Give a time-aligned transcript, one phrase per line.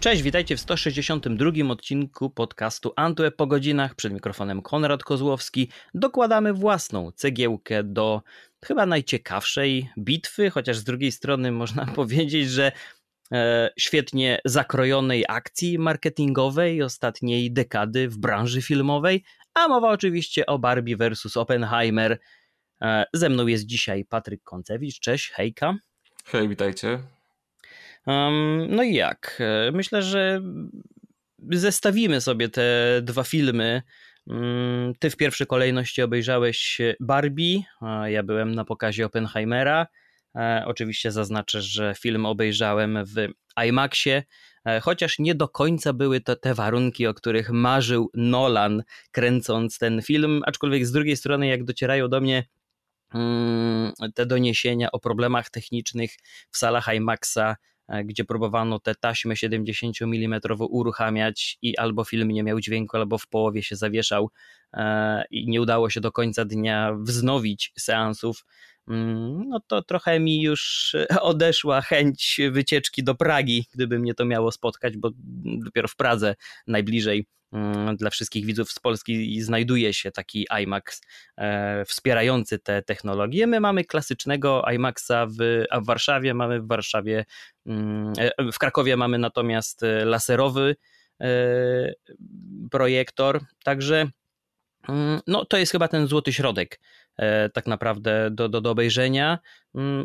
[0.00, 3.94] Cześć, witajcie w 162 odcinku podcastu Antweb po godzinach.
[3.94, 5.70] Przed mikrofonem Konrad Kozłowski.
[5.94, 8.22] Dokładamy własną cegiełkę do
[8.64, 12.72] chyba najciekawszej bitwy, chociaż z drugiej strony można powiedzieć, że
[13.32, 20.96] e, świetnie zakrojonej akcji marketingowej ostatniej dekady w branży filmowej, a mowa oczywiście o Barbie
[20.96, 21.36] vs.
[21.36, 22.18] Oppenheimer.
[22.82, 25.00] E, ze mną jest dzisiaj Patryk Koncewicz.
[25.00, 25.74] Cześć, hejka.
[26.24, 27.19] Hej, witajcie.
[28.68, 29.38] No i jak?
[29.40, 30.42] E, myślę, że
[31.50, 33.82] zestawimy sobie te dwa filmy.
[34.26, 37.62] Mm, ty w pierwszej kolejności obejrzałeś Barbie,
[38.06, 39.86] ja byłem na pokazie Oppenheimera.
[40.36, 43.14] E, oczywiście zaznaczę, że film obejrzałem w
[43.66, 44.22] IMAXie,
[44.64, 50.02] e, chociaż nie do końca były to te warunki, o których marzył Nolan kręcąc ten
[50.02, 52.44] film, aczkolwiek z drugiej strony jak docierają do mnie
[53.14, 56.10] mm, te doniesienia o problemach technicznych
[56.50, 57.56] w salach IMAXa,
[58.04, 63.26] gdzie próbowano te taśmy 70 mm uruchamiać i albo film nie miał dźwięku, albo w
[63.26, 64.30] połowie się zawieszał
[64.74, 68.44] e, i nie udało się do końca dnia wznowić seansów,
[68.86, 74.96] no to trochę mi już odeszła chęć wycieczki do Pragi, gdyby mnie to miało spotkać,
[74.96, 75.10] bo
[75.64, 76.34] dopiero w Pradze
[76.66, 81.00] najbliżej Mm, dla wszystkich widzów z Polski znajduje się taki IMAX
[81.36, 83.46] e, wspierający te technologie.
[83.46, 87.24] My mamy klasycznego IMAXa w, w Warszawie mamy w Warszawie,
[87.66, 90.76] mm, e, w Krakowie mamy natomiast e, laserowy
[92.70, 94.08] projektor, także
[94.88, 96.80] mm, no, to jest chyba ten złoty środek
[97.52, 99.38] tak naprawdę do, do, do obejrzenia.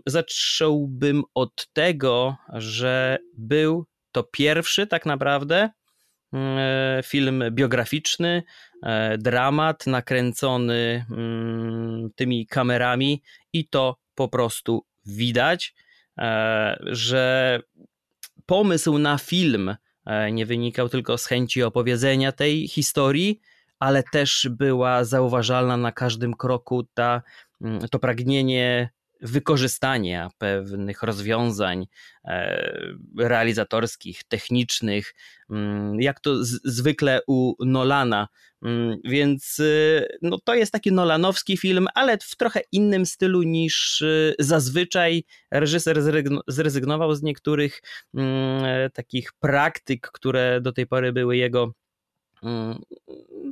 [0.05, 5.69] Zacząłbym od tego, że był to pierwszy tak naprawdę
[6.35, 8.43] E, film biograficzny,
[8.83, 13.21] e, dramat nakręcony mm, tymi kamerami
[13.53, 15.73] i to po prostu widać,
[16.17, 17.59] e, że
[18.45, 19.75] pomysł na film
[20.31, 23.39] nie wynikał tylko z chęci opowiedzenia tej historii,
[23.79, 27.21] ale też była zauważalna na każdym kroku ta,
[27.61, 28.89] mm, to pragnienie
[29.21, 31.85] wykorzystania pewnych rozwiązań
[32.25, 32.71] e,
[33.17, 35.13] realizatorskich, technicznych,
[35.49, 38.27] mm, jak to zwykle u Nolana.
[38.61, 44.01] Mm, więc y, no, to jest taki Nolanowski film, ale w trochę innym stylu niż
[44.01, 45.23] y, zazwyczaj.
[45.51, 45.97] Reżyser
[46.47, 47.81] zrezygnował z niektórych
[48.13, 51.73] mm, takich praktyk, które do tej pory były jego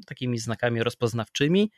[0.06, 1.72] takimi znakami rozpoznawczymi.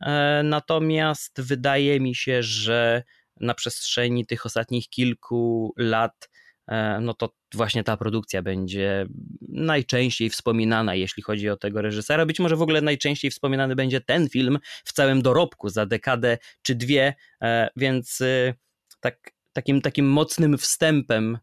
[0.00, 3.02] E, natomiast wydaje mi się, że
[3.40, 6.30] na przestrzeni tych ostatnich kilku lat,
[6.68, 9.06] e, no to właśnie ta produkcja będzie
[9.48, 12.26] najczęściej wspominana, jeśli chodzi o tego reżysera.
[12.26, 16.74] Być może w ogóle najczęściej wspominany będzie ten film w całym dorobku za dekadę czy
[16.74, 18.54] dwie, e, więc e,
[19.00, 21.38] tak, takim, takim mocnym wstępem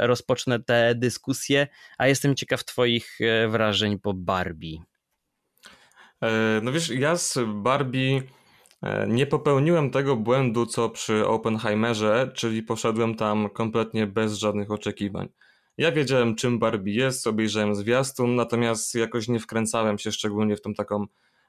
[0.00, 1.66] rozpocznę tę dyskusję,
[1.98, 4.78] a jestem ciekaw Twoich wrażeń po Barbie.
[6.62, 8.22] No wiesz, ja z Barbie
[8.82, 15.28] E, nie popełniłem tego błędu, co przy Oppenheimerze, czyli poszedłem tam kompletnie bez żadnych oczekiwań.
[15.78, 20.74] Ja wiedziałem, czym Barbie jest, obejrzałem zwiastun, natomiast jakoś nie wkręcałem się szczególnie w tą
[20.74, 21.06] taką,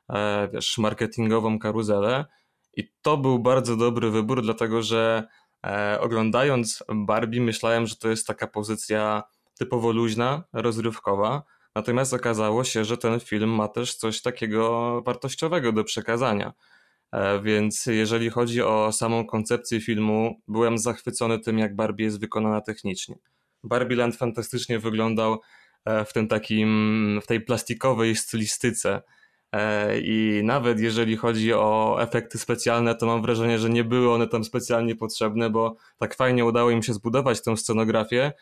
[0.09, 2.25] e, wiesz, marketingową karuzelę.
[2.77, 5.27] I to był bardzo dobry wybór, dlatego że
[5.65, 9.23] e, oglądając Barbie, myślałem, że to jest taka pozycja
[9.57, 11.43] typowo luźna, rozrywkowa.
[11.75, 16.53] Natomiast okazało się, że ten film ma też coś takiego wartościowego do przekazania.
[17.11, 22.61] E, więc jeżeli chodzi o samą koncepcję filmu, byłem zachwycony tym, jak Barbie jest wykonana
[22.61, 23.15] technicznie.
[23.63, 25.41] Barbie Land fantastycznie wyglądał
[25.85, 29.01] e, w tym takim, w tej plastikowej stylistyce.
[29.51, 34.27] E, I nawet jeżeli chodzi o efekty specjalne, to mam wrażenie, że nie były one
[34.27, 38.33] tam specjalnie potrzebne, bo tak fajnie udało im się zbudować tę scenografię,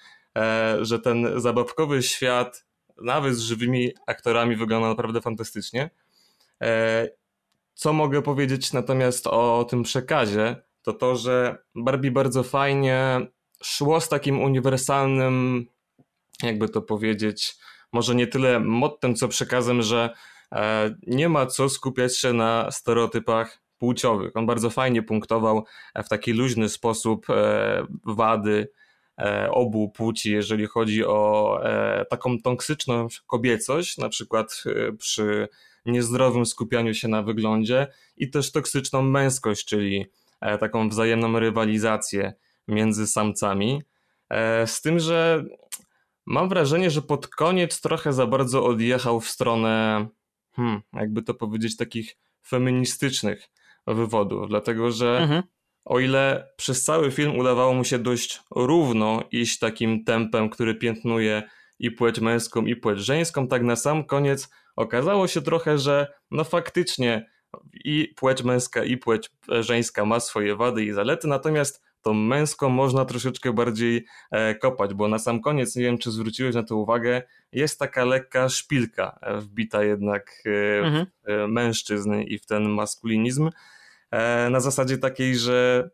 [0.81, 2.66] że ten zabawkowy świat,
[3.01, 5.90] nawet z żywymi aktorami, wygląda naprawdę fantastycznie.
[7.74, 13.27] Co mogę powiedzieć natomiast o tym przekazie, to to, że Barbie bardzo fajnie
[13.63, 15.65] szło z takim uniwersalnym,
[16.44, 17.56] jakby to powiedzieć,
[17.92, 20.18] może nie tyle mottem, co przekazem, że e,
[21.08, 24.32] nie ma co skupiać się na stereotypach płciowych.
[24.36, 25.66] On bardzo fajnie punktował
[25.96, 28.70] w taki luźny sposób e, wady
[29.18, 31.60] e, obu płci, jeżeli chodzi o
[32.10, 34.64] taką toksyczną kobiecość, na przykład
[34.98, 35.48] przy
[35.88, 40.06] niezdrowym skupianiu się na wyglądzie i też toksyczną męskość, czyli
[40.42, 42.34] e, taką wzajemną rywalizację
[42.68, 43.84] między samcami.
[44.30, 45.44] E, z tym, że
[46.26, 50.08] mam wrażenie, że pod koniec trochę za bardzo odjechał w stronę,
[50.57, 52.18] hmm, jakby to powiedzieć, takich
[52.48, 53.50] feministycznych
[53.88, 55.44] wywodów, dlatego że mhm.
[55.86, 61.44] o ile przez cały film udawało mu się dość równo iść takim tempem, który piętnuje
[61.80, 66.44] i płeć męską, i płeć żeńską, tak na sam koniec okazało się trochę, że no
[66.44, 67.30] faktycznie
[67.74, 69.30] i płeć męska, i płeć
[69.60, 75.08] żeńska ma swoje wady i zalety, natomiast tą męską można troszeczkę bardziej e, kopać, bo
[75.08, 79.38] na sam koniec, nie wiem czy zwróciłeś na to uwagę, jest taka lekka szpilka e,
[79.38, 81.06] wbita jednak e, mhm.
[81.28, 83.50] w mężczyzn i w ten maskulinizm.
[84.50, 85.90] Na zasadzie takiej, że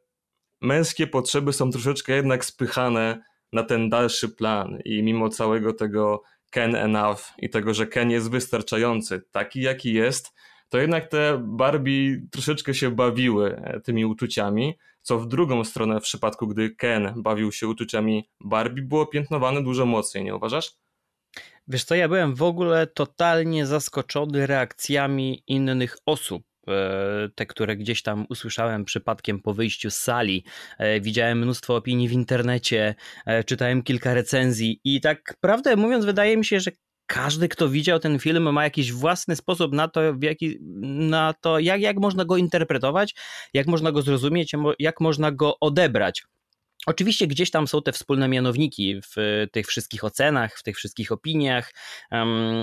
[0.62, 3.24] męskie potrzeby są troszeczkę jednak spychane
[3.54, 8.32] na ten dalszy plan i mimo całego tego Ken enough i tego, że Ken jest
[8.32, 10.34] wystarczający, taki jaki jest,
[10.70, 16.48] to jednak te Barbie troszeczkę się bawiły tymi uczuciami, co w drugą stronę w przypadku,
[16.48, 20.72] gdy Ken bawił się uczuciami Barbie, było piętnowane dużo mocniej, nie uważasz?
[21.68, 28.02] Wiesz co, ja byłem w ogóle totalnie zaskoczony reakcjami innych osób e, te, które gdzieś
[28.02, 30.44] tam usłyszałem przypadkiem po wyjściu z sali.
[30.78, 32.96] E, widziałem mnóstwo opinii w internecie,
[33.26, 36.72] e, czytałem kilka recenzji i tak prawdę mówiąc, wydaje mi się, że
[37.08, 40.58] każdy, kto widział ten film, ma jakiś własny sposób na to, jaki,
[41.10, 43.16] na to jak, jak można go interpretować,
[43.54, 46.24] jak można go zrozumieć, jak można go odebrać.
[46.86, 51.74] Oczywiście gdzieś tam są te wspólne mianowniki w tych wszystkich ocenach, w tych wszystkich opiniach.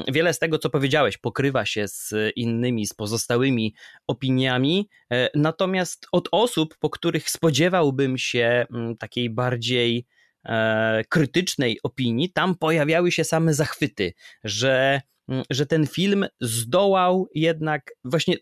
[0.09, 3.75] Wiele z tego, co powiedziałeś, pokrywa się z innymi, z pozostałymi
[4.07, 4.89] opiniami.
[5.13, 10.07] E, natomiast od osób, po których spodziewałbym się mm, takiej bardziej
[11.09, 14.13] krytycznej opinii, tam pojawiały się same zachwyty,
[14.45, 18.37] że, mm, że ten film zdołał jednak właśnie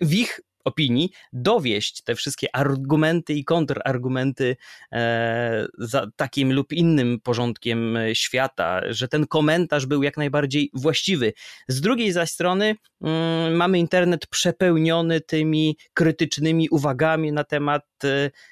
[0.00, 4.56] w ich opinii dowieść te wszystkie argumenty i kontrargumenty
[4.92, 11.32] e, za takim lub innym porządkiem świata, że ten komentarz był jak najbardziej właściwy.
[11.68, 18.30] Z drugiej zaś strony mm, mamy internet przepełniony tymi krytycznymi uwagami na temat e,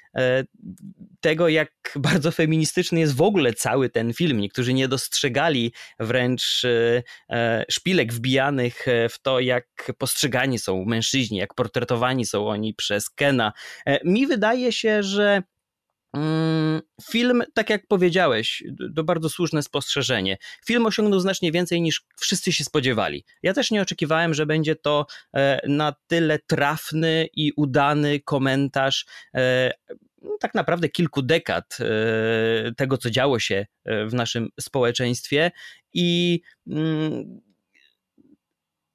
[1.21, 4.39] tego, jak bardzo feministyczny jest w ogóle cały ten film.
[4.39, 11.53] Niektórzy nie dostrzegali wręcz e, e, szpilek wbijanych w to, jak postrzegani są mężczyźni, jak
[11.53, 13.53] portretowani są oni przez Kena.
[14.05, 15.41] Mi wydaje się, że
[17.11, 18.63] Film, tak jak powiedziałeś,
[18.95, 20.37] to bardzo słuszne spostrzeżenie.
[20.65, 23.25] Film osiągnął znacznie więcej niż wszyscy się spodziewali.
[23.43, 25.05] Ja też nie oczekiwałem, że będzie to
[25.67, 29.05] na tyle trafny i udany komentarz
[30.21, 35.51] no, tak naprawdę kilku dekad e, tego, co działo się e, w naszym społeczeństwie
[35.93, 37.41] i mm,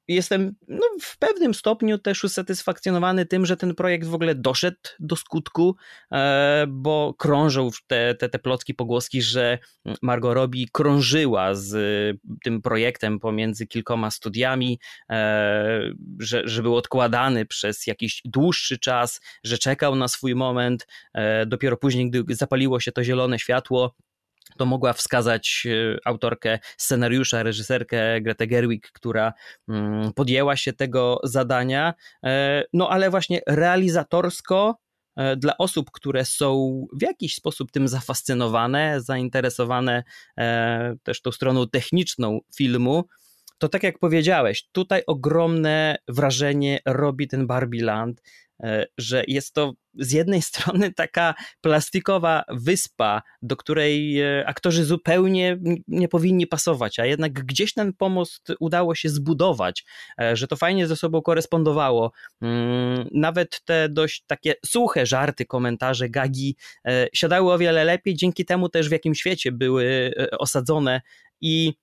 [0.07, 5.15] jestem no, w pewnym stopniu też usatysfakcjonowany tym, że ten projekt w ogóle doszedł do
[5.15, 5.75] skutku,
[6.11, 9.59] e, bo krążą te, te, te plotki, pogłoski, że
[10.01, 11.75] Margot Robbie krążyła z
[12.43, 15.81] tym projektem pomiędzy kilkoma studiami, e,
[16.19, 20.87] że, że był odkładany przez jakiś dłuższy czas, że czekał na swój moment.
[21.13, 23.95] E, dopiero później, gdy zapaliło się to zielone światło,
[24.57, 29.33] to mogła wskazać e, autorkę scenariusza, reżyserkę Gretę Gerwig, która
[29.69, 31.93] mm, podjęła się tego zadania.
[32.25, 34.77] E, no ale właśnie realizatorsko
[35.15, 40.03] e, dla osób, które są w jakiś sposób tym zafascynowane, zainteresowane
[41.03, 43.03] też tą stroną techniczną filmu,
[43.57, 48.21] to tak jak powiedziałeś, tutaj ogromne wrażenie robi ten Barbie Land.
[48.63, 55.57] E, że jest to z jednej strony taka plastikowa wyspa, do której e, aktorzy zupełnie
[55.87, 59.85] nie powinni pasować, a jednak gdzieś ten pomost udało się zbudować,
[60.21, 62.11] e, że to fajnie ze sobą korespondowało.
[62.41, 66.55] Mm, nawet te dość takie suche żarty, komentarze, gagi
[67.13, 71.01] siadały o wiele lepiej, dzięki temu też w jakim świecie były osadzone
[71.41, 71.73] i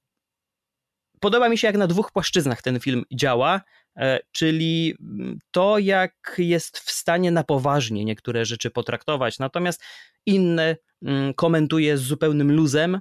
[1.20, 3.60] podoba mi się, jak na dwóch płaszczyznach ten film działa.
[3.96, 9.82] E, czyli mm, to, jak jest w stanie na poważnie niektóre rzeczy potraktować, natomiast
[10.26, 13.00] inne mm, komentuje z zupełnym luzem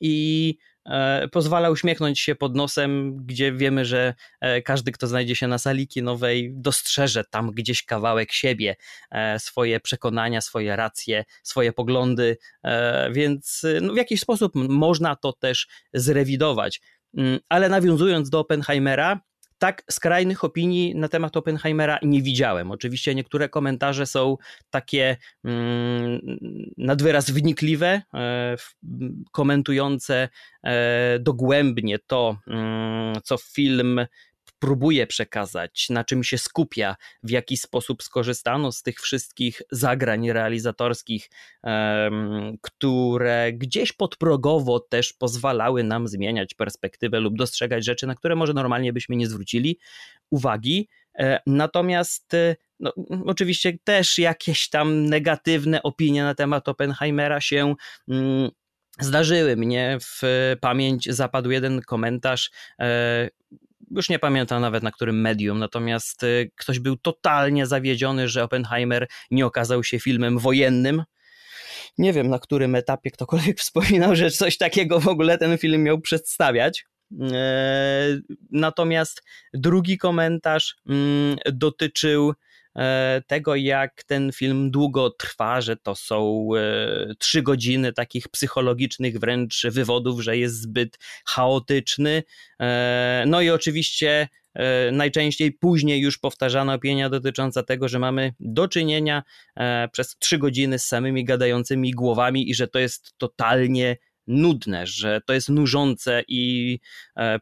[0.00, 0.56] i
[0.86, 5.58] e, pozwala uśmiechnąć się pod nosem, gdzie wiemy, że e, każdy, kto znajdzie się na
[5.58, 8.76] sali kinowej, dostrzeże tam gdzieś kawałek siebie,
[9.38, 12.36] swoje przekonania, swoje racje, swoje poglądy,
[13.12, 16.80] więc no, w jakiś sposób można to też zrewidować.
[17.16, 19.20] Mm, ale nawiązując do Oppenheimera,
[19.64, 22.70] tak skrajnych opinii na temat Oppenheimera nie widziałem.
[22.70, 24.36] Oczywiście niektóre komentarze są
[24.70, 26.20] takie mm,
[26.78, 28.56] nadwyraz wnikliwe, e,
[29.32, 30.28] komentujące
[30.64, 34.06] e, dogłębnie to, mm, co film
[34.58, 41.30] próbuje przekazać, na czym się skupia, w jaki sposób skorzystano z tych wszystkich zagrań realizatorskich,
[42.60, 48.92] które gdzieś podprogowo też pozwalały nam zmieniać perspektywę lub dostrzegać rzeczy, na które może normalnie
[48.92, 49.78] byśmy nie zwrócili
[50.30, 50.88] uwagi.
[51.18, 52.92] E, natomiast e, no,
[53.26, 57.74] oczywiście też jakieś tam negatywne opinie na temat Oppenheimera się
[58.08, 58.50] mm,
[59.00, 60.22] zdarzyły mnie w
[60.60, 62.50] pamięć zapadł jeden komentarz.
[62.80, 63.30] E,
[63.96, 69.08] już nie pamiętam nawet na którym medium, natomiast e, ktoś był totalnie zawiedziony, że Oppenheimer
[69.30, 71.02] nie okazał się filmem wojennym.
[71.98, 76.00] Nie wiem na którym etapie ktokolwiek wspominał, że coś takiego w ogóle ten film miał
[76.00, 76.86] przedstawiać.
[77.32, 78.18] E,
[78.50, 79.22] natomiast
[79.54, 82.32] drugi komentarz mm, dotyczył
[83.26, 89.66] tego, jak ten film długo trwa, że to są e, trzy godziny takich psychologicznych wręcz
[89.70, 92.22] wywodów, że jest zbyt chaotyczny.
[92.60, 94.28] E, no i oczywiście
[94.92, 99.22] najczęściej później już powtarzana opinia dotycząca tego, że mamy do czynienia
[99.92, 105.32] przez trzy godziny z samymi gadającymi głowami i że to jest totalnie nudne, że to
[105.32, 106.78] jest nużące i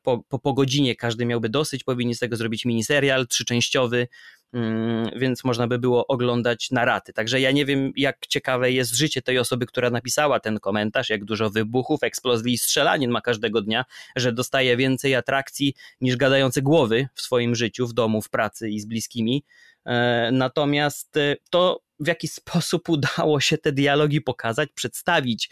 [0.03, 4.09] po, po, po godzinie każdy miałby dosyć, powinni z tego zrobić miniserial trzyczęściowy,
[5.17, 7.13] więc można by było oglądać na raty.
[7.13, 11.25] Także ja nie wiem, jak ciekawe jest życie tej osoby, która napisała ten komentarz, jak
[11.25, 13.85] dużo wybuchów, eksplozji i strzelanin ma każdego dnia,
[14.17, 18.81] że dostaje więcej atrakcji niż gadające głowy w swoim życiu, w domu, w pracy i
[18.81, 19.45] z bliskimi.
[19.87, 25.51] E, natomiast e, to, w jaki sposób udało się te dialogi pokazać, przedstawić,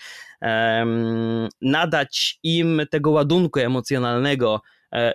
[1.60, 4.60] nadać im tego ładunku emocjonalnego,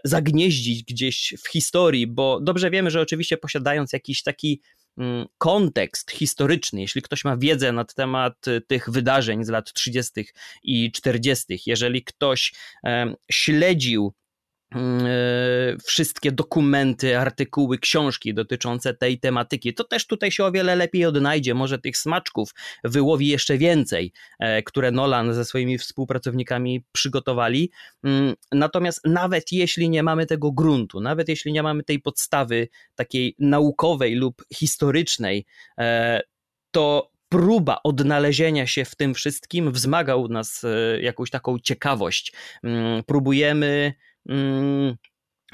[0.03, 4.61] zagnieździć gdzieś w historii, bo dobrze wiemy, że oczywiście posiadając jakiś taki
[4.97, 10.25] mm, kontekst historyczny, jeśli ktoś ma wiedzę na temat e, tych wydarzeń z lat 30.
[10.63, 12.53] i 40., jeżeli ktoś
[13.31, 14.24] śledził e,
[15.85, 19.73] wszystkie dokumenty, artykuły, książki dotyczące tej tematyki.
[19.73, 21.53] To też tutaj się o wiele lepiej odnajdzie.
[21.53, 22.49] Może tych smaczków
[22.83, 27.71] wyłowi jeszcze więcej, e, które Nolan ze swoimi współpracownikami przygotowali.
[28.03, 33.35] Mm, natomiast nawet jeśli nie mamy tego gruntu, nawet jeśli nie mamy tej podstawy takiej
[33.39, 35.45] naukowej lub historycznej,
[35.79, 36.21] e,
[36.71, 40.65] to próba odnalezienia się w tym wszystkim wzmaga u nas
[41.01, 42.33] jakąś taką ciekawość.
[42.63, 43.93] Mm, próbujemy Mm,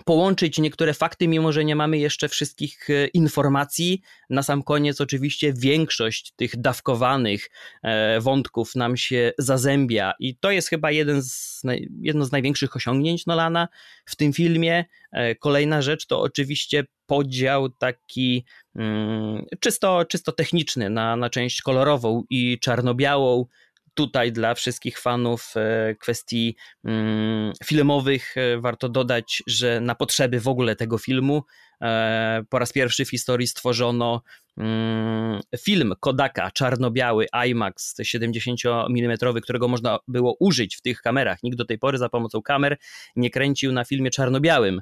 [0.05, 4.01] połączyć niektóre fakty, mimo że nie mamy jeszcze wszystkich e, informacji.
[4.29, 7.49] Na sam koniec, oczywiście, większość tych dawkowanych
[7.83, 11.61] e, wątków nam się zazębia, i to jest chyba jeden z,
[12.01, 13.67] jedno z największych osiągnięć Nolana
[14.05, 14.85] w tym filmie.
[15.11, 22.23] E, kolejna rzecz to oczywiście podział taki mm, czysto, czysto techniczny na, na część kolorową
[22.29, 23.45] i czarno-białą
[23.93, 26.55] tutaj dla wszystkich fanów e, kwestii
[26.85, 31.43] mm, filmowych e, warto dodać, że na potrzeby w ogóle tego filmu
[31.81, 34.21] e, po raz pierwszy w historii stworzono
[34.57, 41.43] mm, film Kodaka czarno-biały IMAX 70 mm, którego można było użyć w tych kamerach.
[41.43, 42.77] Nikt do tej pory za pomocą kamer
[43.15, 44.81] nie kręcił na filmie czarno-białym.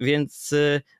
[0.00, 0.54] Więc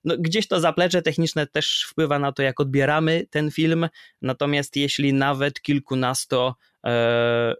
[0.05, 3.89] no, gdzieś to zaplecze techniczne też wpływa na to, jak odbieramy ten film.
[4.23, 6.57] Natomiast jeśli nawet kilkunasto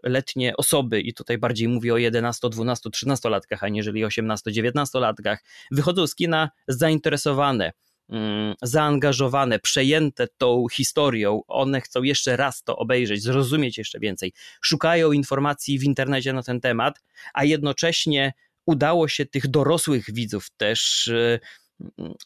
[0.03, 5.43] letnie osoby, i tutaj bardziej mówię o 11, 12, 13 latkach, aniżeli 18, 19 latkach,
[5.71, 7.71] wychodzą z kina zainteresowane
[8.09, 15.11] mm, zaangażowane, przejęte tą historią, one chcą jeszcze raz to obejrzeć, zrozumieć jeszcze więcej, szukają
[15.11, 17.01] informacji w internecie na ten temat,
[17.33, 18.33] a jednocześnie
[18.65, 21.39] udało się tych dorosłych widzów też e,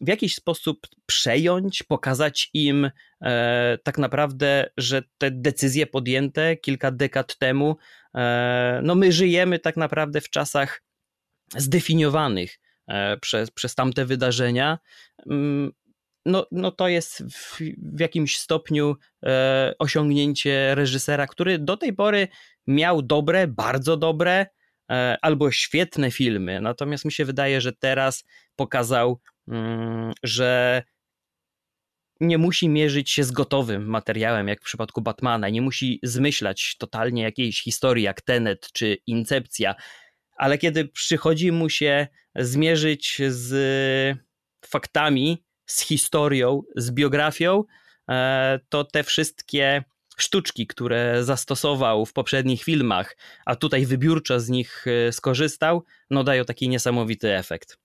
[0.01, 7.38] w jakiś sposób przejąć, pokazać im e, tak naprawdę, że te decyzje podjęte kilka dekad
[7.38, 7.77] temu,
[8.15, 10.81] e, no my żyjemy tak naprawdę w czasach
[11.57, 14.79] zdefiniowanych e, przez, przez tamte wydarzenia.
[15.29, 15.71] Mm,
[16.25, 18.95] no, no to jest w, w jakimś stopniu
[19.25, 22.27] e, osiągnięcie reżysera, który do tej pory
[22.67, 24.45] miał dobre, bardzo dobre,
[24.91, 26.62] e, albo świetne filmy.
[26.62, 28.24] Natomiast mi się wydaje, że teraz
[28.55, 29.19] pokazał
[30.23, 30.83] że
[32.19, 37.23] nie musi mierzyć się z gotowym materiałem, jak w przypadku Batmana, nie musi zmyślać totalnie
[37.23, 39.75] jakiejś historii jak Tenet czy Incepcja,
[40.37, 44.17] ale kiedy przychodzi mu się zmierzyć z
[44.65, 47.63] faktami, z historią, z biografią,
[48.09, 49.83] e, to te wszystkie
[50.17, 56.45] sztuczki, które zastosował w poprzednich filmach, a tutaj wybiórczo z nich e, skorzystał, no dają
[56.45, 57.84] taki niesamowity efekt.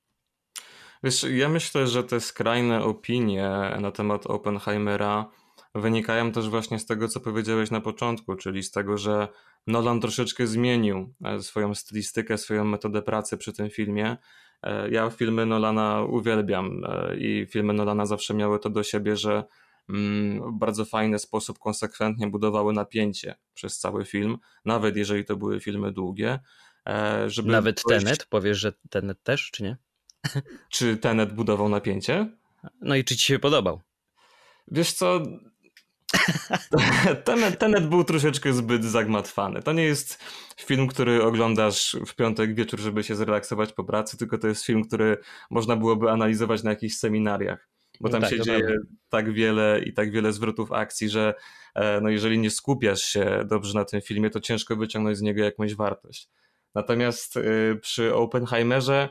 [1.02, 5.30] Wiesz, ja myślę, że te skrajne opinie na temat Oppenheimera
[5.74, 9.28] wynikają też właśnie z tego, co powiedziałeś na początku, czyli z tego, że
[9.66, 14.16] Nolan troszeczkę zmienił e, swoją stylistykę, swoją metodę pracy przy tym filmie.
[14.62, 19.44] E, ja filmy Nolana uwielbiam e, i filmy Nolana zawsze miały to do siebie, że
[19.88, 25.60] mm, w bardzo fajny sposób konsekwentnie budowały napięcie przez cały film, nawet jeżeli to były
[25.60, 26.38] filmy długie.
[27.26, 28.04] Żeby nawet dojść...
[28.04, 28.26] Tenet?
[28.26, 29.76] Powiesz, że Tenet też, czy nie?
[30.68, 32.26] Czy Tenet budował napięcie?
[32.80, 33.80] No i czy ci się podobał?
[34.68, 35.20] Wiesz co,
[37.24, 39.62] Tenet, Tenet był troszeczkę zbyt zagmatwany.
[39.62, 40.24] To nie jest
[40.60, 44.84] film, który oglądasz w piątek wieczór, żeby się zrelaksować po pracy, tylko to jest film,
[44.84, 45.18] który
[45.50, 47.68] można byłoby analizować na jakichś seminariach.
[48.00, 48.84] Bo tam tak, się dzieje prawda.
[49.08, 51.34] tak wiele i tak wiele zwrotów akcji, że
[51.74, 55.44] e, no jeżeli nie skupiasz się dobrze na tym filmie, to ciężko wyciągnąć z niego
[55.44, 56.28] jakąś wartość.
[56.74, 57.42] Natomiast e,
[57.80, 59.08] przy Oppenheimerze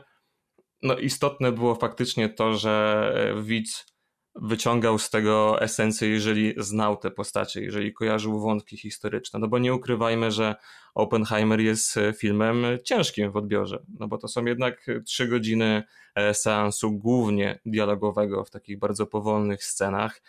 [0.82, 3.86] no istotne było faktycznie to, że e, widz
[4.34, 9.38] wyciągał z tego esencję, jeżeli znał te postacie, jeżeli kojarzył wątki historyczne.
[9.38, 10.54] No bo nie ukrywajmy, że
[10.94, 15.82] Oppenheimer jest e, filmem ciężkim w odbiorze, no bo to są jednak trzy godziny
[16.14, 20.22] e, seansu głównie dialogowego w takich bardzo powolnych scenach.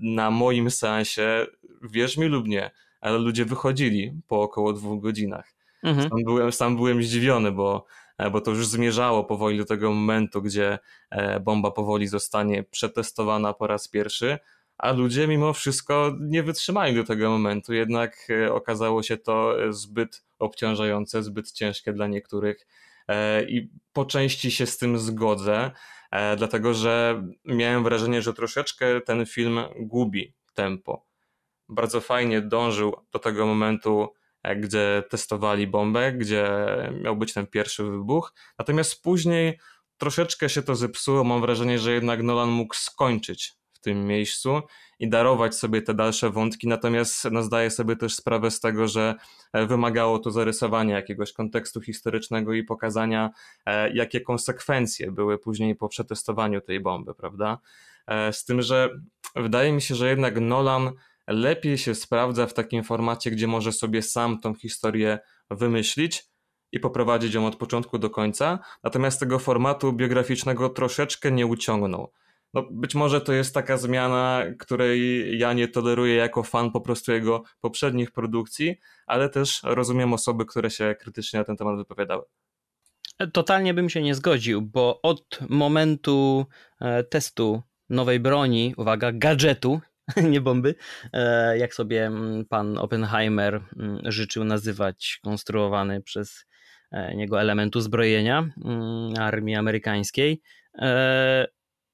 [0.00, 1.46] Na moim seansie,
[1.82, 5.54] wierz mi lub nie, ale ludzie wychodzili po około dwóch godzinach.
[5.82, 6.08] Mhm.
[6.08, 7.84] Sam, byłem, sam byłem zdziwiony, bo
[8.32, 10.78] bo to już zmierzało powoli do tego momentu, gdzie
[11.10, 14.38] e, bomba powoli zostanie przetestowana po raz pierwszy,
[14.78, 20.24] a ludzie mimo wszystko nie wytrzymali do tego momentu, jednak e, okazało się to zbyt
[20.38, 22.66] obciążające, zbyt ciężkie dla niektórych
[23.48, 25.70] i po części się z tym zgodzę,
[26.36, 31.06] dlatego że miałem wrażenie, że troszeczkę ten film gubi tempo.
[31.68, 34.08] Bardzo fajnie dążył do tego momentu
[34.56, 36.48] gdzie testowali bombę, gdzie
[37.02, 38.32] miał być ten pierwszy wybuch.
[38.58, 39.58] Natomiast później
[39.98, 41.24] troszeczkę się to zepsuło.
[41.24, 44.60] Mam wrażenie, że jednak Nolan mógł skończyć w tym miejscu
[44.98, 49.14] i darować sobie te dalsze wątki, natomiast no, zdaję sobie też sprawę z tego, że
[49.52, 53.30] e, wymagało to zarysowania jakiegoś kontekstu historycznego i pokazania,
[53.66, 57.58] e, jakie konsekwencje były później po przetestowaniu tej bomby, prawda?
[58.06, 58.90] E, z tym, że
[59.36, 60.92] wydaje mi się, że jednak Nolan
[61.26, 65.18] lepiej się sprawdza w takim formacie, gdzie może sobie sam tą historię
[65.50, 66.24] wymyślić
[66.72, 72.12] i poprowadzić ją od początku do końca, natomiast tego formatu biograficznego troszeczkę nie uciągnął.
[72.54, 77.12] No, być może to jest taka zmiana, której ja nie toleruję jako fan po prostu
[77.12, 78.76] jego poprzednich produkcji,
[79.06, 82.22] ale też rozumiem osoby, które się krytycznie na ten temat wypowiadały.
[83.32, 86.46] Totalnie bym się nie zgodził, bo od momentu
[86.80, 89.80] e, testu nowej broni, uwaga, gadżetu,
[90.32, 90.74] nie bomby,
[91.12, 96.46] e, jak sobie mm, pan Oppenheimer mm, życzył nazywać konstruowany przez
[96.90, 100.42] e, niego element uzbrojenia mm, armii amerykańskiej.
[100.78, 101.46] E,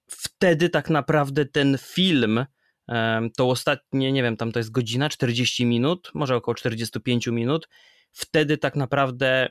[0.07, 2.47] wtedy tak naprawdę ten film,
[3.37, 7.69] to ostatnie, nie wiem, tam to jest godzina, 40 minut, może około 45 minut,
[8.13, 9.49] wtedy tak naprawdę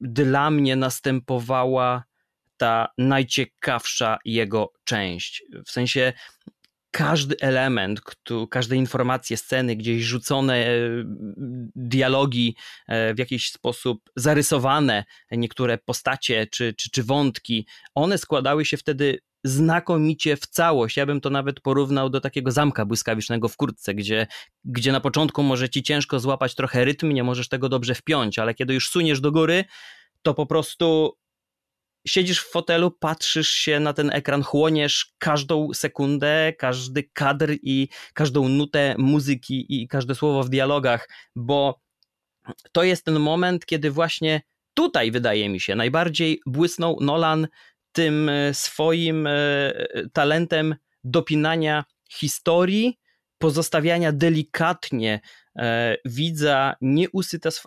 [0.00, 2.04] dla mnie następowała
[2.56, 5.42] ta najciekawsza jego część.
[5.66, 6.12] W sensie
[6.90, 8.00] każdy element,
[8.50, 10.78] każde informacje, sceny, gdzieś rzucone e,
[11.76, 12.56] dialogi,
[12.88, 19.18] e, w jakiś sposób zarysowane, niektóre postacie czy, czy, czy wątki, one składały się wtedy
[19.44, 20.96] znakomicie w całość.
[20.96, 24.26] Ja bym to nawet porównał do takiego zamka błyskawicznego w kurtce, gdzie,
[24.64, 28.54] gdzie na początku może ci ciężko złapać trochę rytm, nie możesz tego dobrze wpiąć, ale
[28.54, 29.64] kiedy już suniesz do góry,
[30.22, 31.16] to po prostu
[32.06, 38.48] siedzisz w fotelu, patrzysz się na ten ekran, chłoniesz każdą sekundę, każdy kadr i każdą
[38.48, 41.80] nutę muzyki i każde słowo w dialogach, bo
[42.72, 44.42] to jest ten moment, kiedy właśnie
[44.74, 47.48] tutaj, wydaje mi się, najbardziej błysnął Nolan
[47.92, 49.32] tym e, swoim e,
[50.12, 52.98] talentem dopinania historii,
[53.38, 55.20] pozostawiania delikatnie
[56.04, 56.74] widza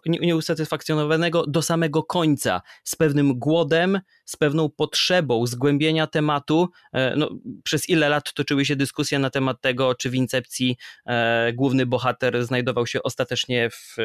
[0.06, 6.70] nieusatysfakcjonowanego do samego końca, z pewnym głodem, z pewną potrzebą zgłębienia tematu.
[6.94, 7.30] E, no,
[7.64, 12.46] przez ile lat toczyły się dyskusje na temat tego, czy w Incepcji e, główny bohater
[12.46, 13.96] znajdował się ostatecznie w,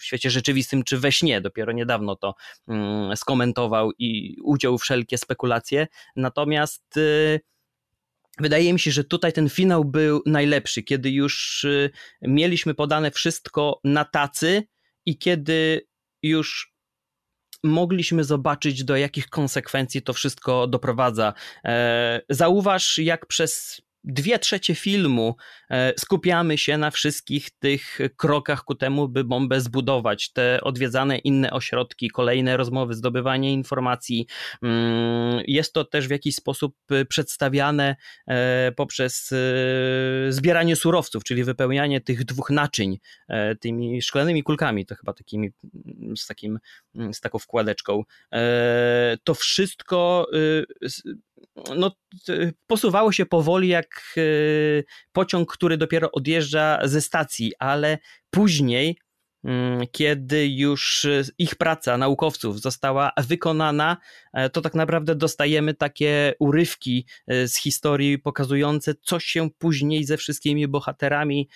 [0.00, 1.40] świecie rzeczywistym, czy we śnie.
[1.40, 2.34] Dopiero niedawno to
[2.68, 5.86] mm, skomentował i uciął wszelkie spekulacje.
[6.16, 6.98] Natomiast
[8.38, 11.90] Wydaje mi się, że tutaj ten finał był najlepszy, kiedy już y,
[12.22, 14.62] mieliśmy podane wszystko na tacy
[15.06, 15.86] i kiedy
[16.22, 16.72] już
[17.64, 21.34] mogliśmy zobaczyć, do jakich konsekwencji to wszystko doprowadza.
[21.64, 25.36] E, zauważ, jak przez dwie trzecie filmu
[25.70, 30.32] e, skupiamy się na wszystkich tych krokach ku temu, by bombę zbudować.
[30.32, 34.26] Te odwiedzane inne ośrodki, kolejne rozmowy, zdobywanie informacji.
[34.62, 39.30] Mm, jest to też w jakiś sposób e, przedstawiane e, poprzez
[40.28, 42.98] zbieranie surowców, czyli wypełnianie tych dwóch naczyń
[43.60, 46.58] tymi szklanymi kulkami, to chyba takimi mm, z, takim,
[46.94, 48.02] mm, z taką wkładeczką.
[49.24, 50.26] To wszystko
[51.76, 51.90] no,
[52.66, 54.22] posuwało się powoli jak e,
[55.12, 57.98] pociąg, który dopiero odjeżdża ze stacji, ale
[58.30, 58.98] później
[59.44, 61.06] mm, kiedy już
[61.38, 63.96] ich praca naukowców została wykonana,
[64.52, 71.48] to tak naprawdę dostajemy takie urywki z historii pokazujące, co się później ze wszystkimi bohaterami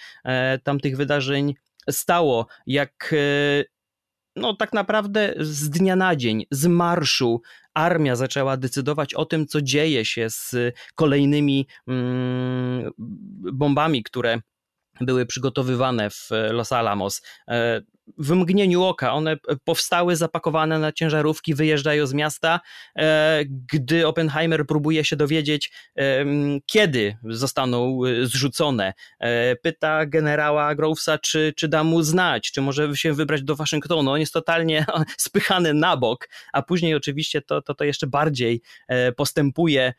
[0.62, 1.54] tamtych wydarzeń
[1.90, 3.14] stało, jak
[4.36, 7.42] no tak naprawdę z dnia na dzień, z marszu,
[7.76, 10.56] armia zaczęła decydować o tym, co dzieje się z
[10.94, 12.90] kolejnymi mm,
[13.52, 14.40] bombami, które
[15.00, 17.22] były przygotowywane w Los Alamos.
[17.48, 17.80] E,
[18.18, 22.60] w mgnieniu oka one powstały zapakowane na ciężarówki, wyjeżdżają z miasta.
[22.98, 25.72] E, gdy Oppenheimer próbuje się dowiedzieć,
[26.66, 28.92] kiedy zostaną e, zrzucone,
[29.62, 34.10] pyta generała Grovesa, czy, czy da mu znać, czy może się wybrać do Waszyngtonu.
[34.10, 38.62] On jest totalnie spychany na bok, a później oczywiście to, to, to jeszcze bardziej
[39.16, 39.94] postępuje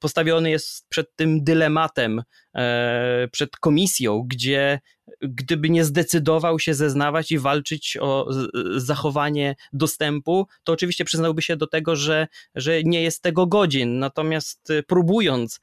[0.00, 2.22] postawiony jest przed tym dylematem,
[2.56, 4.80] e, przed komisją, gdzie
[5.20, 8.28] gdyby nie zdecydował się zeznawać i walczyć o
[8.76, 13.98] zachowanie dostępu, to oczywiście przyznałby się do tego, że, że nie jest tego godzin.
[13.98, 15.60] Natomiast e, próbując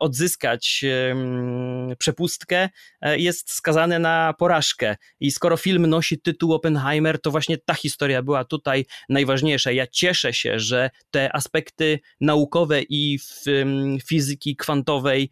[0.00, 0.84] odzyskać
[1.98, 2.68] przepustkę,
[3.00, 4.96] e, jest skazany na porażkę.
[5.20, 9.70] I skoro film nosi tytuł Oppenheimer, to właśnie ta historia była tutaj najważniejsza.
[9.70, 13.18] Ja cieszę się, że te aspekty naukowe i
[14.08, 15.30] fizyki kwantowej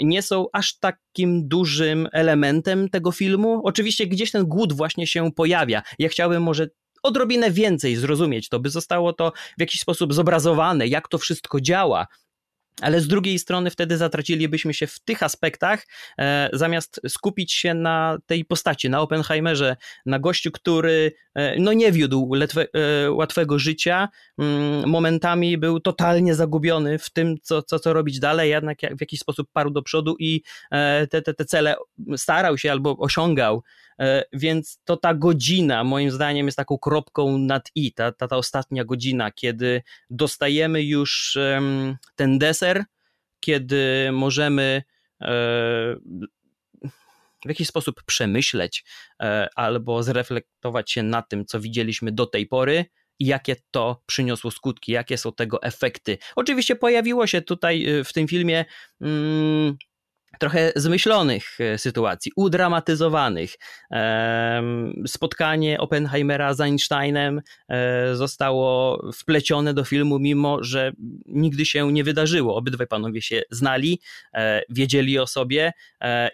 [0.00, 3.60] nie są aż takim dużym elementem tego filmu.
[3.64, 5.82] Oczywiście gdzieś ten głód właśnie się pojawia.
[5.98, 6.68] Ja chciałbym może
[7.02, 12.06] odrobinę więcej zrozumieć to, by zostało to w jakiś sposób zobrazowane, jak to wszystko działa,
[12.80, 15.86] ale z drugiej strony wtedy zatracilibyśmy się w tych aspektach,
[16.18, 21.92] e, zamiast skupić się na tej postaci, na Oppenheimerze, na gościu, który e, no nie
[21.92, 24.08] wiódł letwe, e, łatwego życia,
[24.38, 29.20] mm, momentami był totalnie zagubiony w tym, co, co, co robić dalej, jednak w jakiś
[29.20, 31.74] sposób parł do przodu i e, te, te, te cele
[32.16, 33.62] starał się albo osiągał.
[34.00, 38.36] E, więc to ta godzina, moim zdaniem, jest taką kropką nad i, ta, ta, ta
[38.36, 41.38] ostatnia godzina, kiedy dostajemy już
[42.16, 42.61] ten deser,
[43.40, 44.82] kiedy możemy
[45.20, 45.26] e,
[47.44, 48.84] w jakiś sposób przemyśleć
[49.22, 52.84] e, albo zreflektować się na tym, co widzieliśmy do tej pory
[53.18, 56.18] i jakie to przyniosło skutki, jakie są tego efekty.
[56.36, 58.64] Oczywiście pojawiło się tutaj w tym filmie.
[60.38, 63.54] Trochę zmyślonych e, sytuacji, udramatyzowanych.
[65.06, 70.92] Spotkanie Oppenheimera z Einsteinem e, zostało wplecione do filmu, mimo że
[71.26, 72.56] nigdy się nie wydarzyło.
[72.56, 74.00] Obydwaj panowie się znali,
[74.34, 75.72] e, wiedzieli o sobie,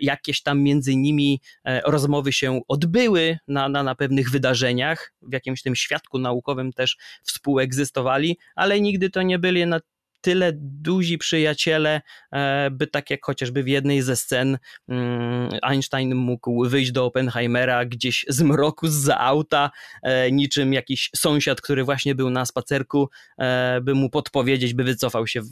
[0.00, 1.40] jakieś tam między nimi
[1.84, 8.38] rozmowy się odbyły na, na, na pewnych wydarzeniach, w jakimś tym świadku naukowym też współegzystowali,
[8.54, 9.80] ale nigdy to nie byli na
[10.20, 12.00] tyle duzi przyjaciele,
[12.32, 17.84] e, by tak jak chociażby w jednej ze scen mm, Einstein mógł wyjść do Oppenheimera
[17.84, 19.70] gdzieś z mroku, z auta,
[20.02, 25.26] e, niczym jakiś sąsiad, który właśnie był na spacerku, e, by mu podpowiedzieć, by wycofał
[25.26, 25.42] się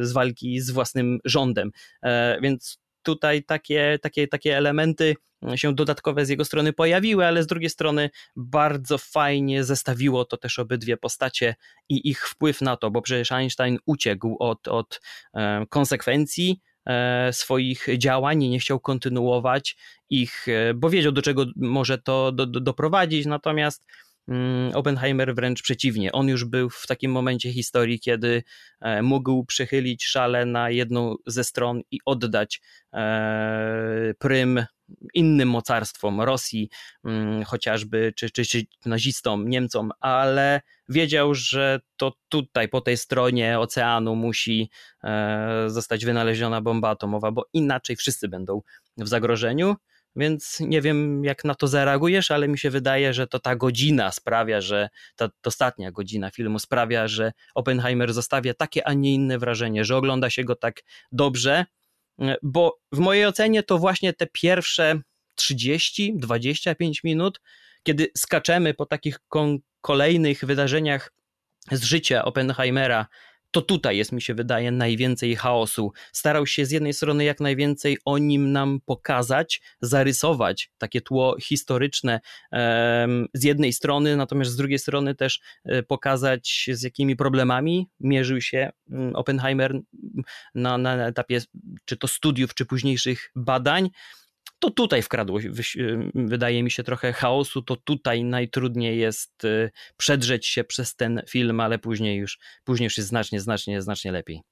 [0.00, 1.70] z walki z własnym rządem.
[2.42, 5.14] Więc tutaj takie, takie, takie elementy
[5.54, 10.58] się dodatkowe z jego strony pojawiły, ale z drugiej strony bardzo fajnie zestawiło to też
[10.58, 11.54] obydwie postacie
[11.88, 15.00] i ich wpływ na to, bo przecież Einstein uciekł od, od
[15.34, 19.76] e, konsekwencji e, swoich działań i nie chciał kontynuować
[20.10, 23.86] ich, e, bo wiedział do czego może to do, do, doprowadzić, natomiast
[24.74, 26.12] Oppenheimer wręcz przeciwnie.
[26.12, 28.42] On już był w takim momencie historii, kiedy
[28.80, 32.60] e, mógł przychylić szale na jedną ze stron i oddać
[32.94, 34.64] e, prym
[35.14, 36.70] innym mocarstwom, Rosji
[37.04, 43.58] mm, chociażby, czy, czy, czy nazistom, Niemcom, ale wiedział, że to tutaj, po tej stronie
[43.58, 44.70] oceanu musi
[45.04, 48.62] e, zostać wynaleziona bomba atomowa, bo inaczej wszyscy będą
[48.96, 49.76] w zagrożeniu.
[50.16, 54.12] Więc nie wiem, jak na to zareagujesz, ale mi się wydaje, że to ta godzina
[54.12, 59.38] sprawia, że ta, ta ostatnia godzina filmu sprawia, że Oppenheimer zostawia takie, a nie inne
[59.38, 60.80] wrażenie, że ogląda się go tak
[61.12, 61.64] dobrze,
[62.42, 65.00] bo w mojej ocenie to właśnie te pierwsze
[65.40, 67.40] 30-25 minut,
[67.82, 69.18] kiedy skaczemy po takich
[69.80, 71.12] kolejnych wydarzeniach
[71.72, 73.06] z życia Oppenheimera,
[73.54, 75.92] to tutaj jest, mi się wydaje, najwięcej chaosu.
[76.12, 82.20] Starał się z jednej strony jak najwięcej o nim nam pokazać, zarysować takie tło historyczne
[83.34, 88.70] z jednej strony, natomiast z drugiej strony też e, pokazać z jakimi problemami mierzył się
[88.90, 89.80] mm, Oppenheimer
[90.54, 91.40] na, na etapie
[91.84, 93.90] czy to studiów, czy późniejszych badań
[94.64, 95.38] to tutaj wkradło,
[96.14, 97.62] wydaje mi się, trochę chaosu.
[97.62, 102.96] To tutaj najtrudniej jest y, przedrzeć się przez ten film, ale później już, później już
[102.96, 104.42] jest znacznie, znacznie, znacznie lepiej.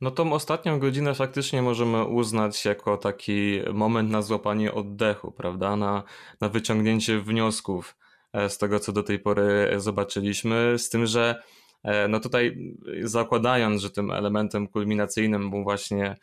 [0.00, 5.76] No tą ostatnią godzinę faktycznie możemy uznać jako taki moment na złapanie oddechu, prawda?
[5.76, 6.02] Na,
[6.40, 7.96] na wyciągnięcie wniosków
[8.32, 11.42] e, z tego, co do tej pory zobaczyliśmy, z tym, że
[11.82, 16.16] e, no tutaj zakładając, że tym elementem kulminacyjnym był właśnie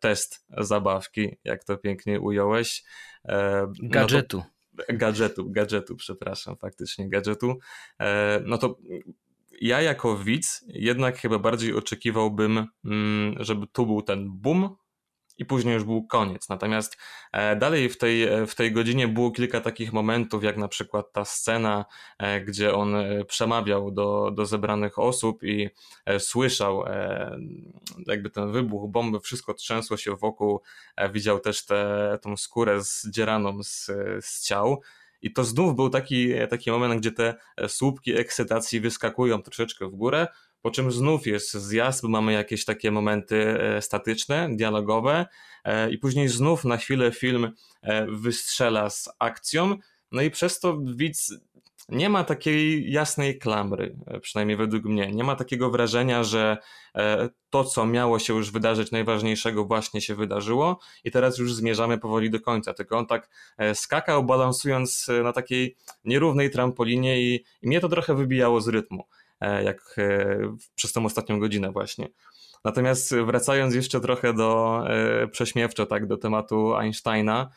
[0.00, 2.84] test zabawki, jak to pięknie ująłeś.
[3.82, 4.36] Gadżetu.
[4.38, 7.58] No to, gadżetu, gadżetu, przepraszam, faktycznie gadżetu.
[8.44, 8.78] No to
[9.60, 14.76] ja jako widz jednak chyba bardziej oczekiwałbym, mm, żeby tu był ten boom
[15.38, 16.48] i później już był koniec.
[16.48, 16.96] Natomiast
[17.32, 21.12] e, dalej w tej, e, w tej godzinie było kilka takich momentów, jak na przykład
[21.12, 21.84] ta scena,
[22.18, 22.94] e, gdzie on
[23.28, 25.70] przemawiał do, do zebranych osób i
[26.18, 26.84] słyszał
[28.06, 30.60] jakby ten wybuch bomby, wszystko trzęsło się wokół,
[31.12, 34.82] widział też tę tą skórę zdzieraną z, z ciał
[35.22, 37.34] i to znów był taki, taki moment, gdzie te
[37.68, 40.26] słupki ekscytacji wyskakują troszeczkę w górę,
[40.64, 45.26] po czym znów jest zjazd, bo mamy jakieś takie momenty e, statyczne, dialogowe
[45.64, 49.76] e, i później znów na chwilę film e, wystrzela z akcją,
[50.12, 51.34] no i przez to widz
[51.88, 55.12] nie ma takiej jasnej klamry, przynajmniej według mnie.
[55.12, 56.56] Nie ma takiego wrażenia, że
[57.50, 62.30] to, co miało się już wydarzyć najważniejszego, właśnie się wydarzyło i teraz już zmierzamy powoli
[62.30, 62.74] do końca.
[62.74, 63.28] Tylko on tak
[63.74, 69.04] skakał, balansując na takiej nierównej trampolinie i, i mnie to trochę wybijało z rytmu,
[69.64, 69.96] jak
[70.74, 72.08] przez tą ostatnią godzinę właśnie.
[72.64, 77.50] Natomiast wracając jeszcze trochę do e, prześmiewczo, tak, do tematu Einsteina,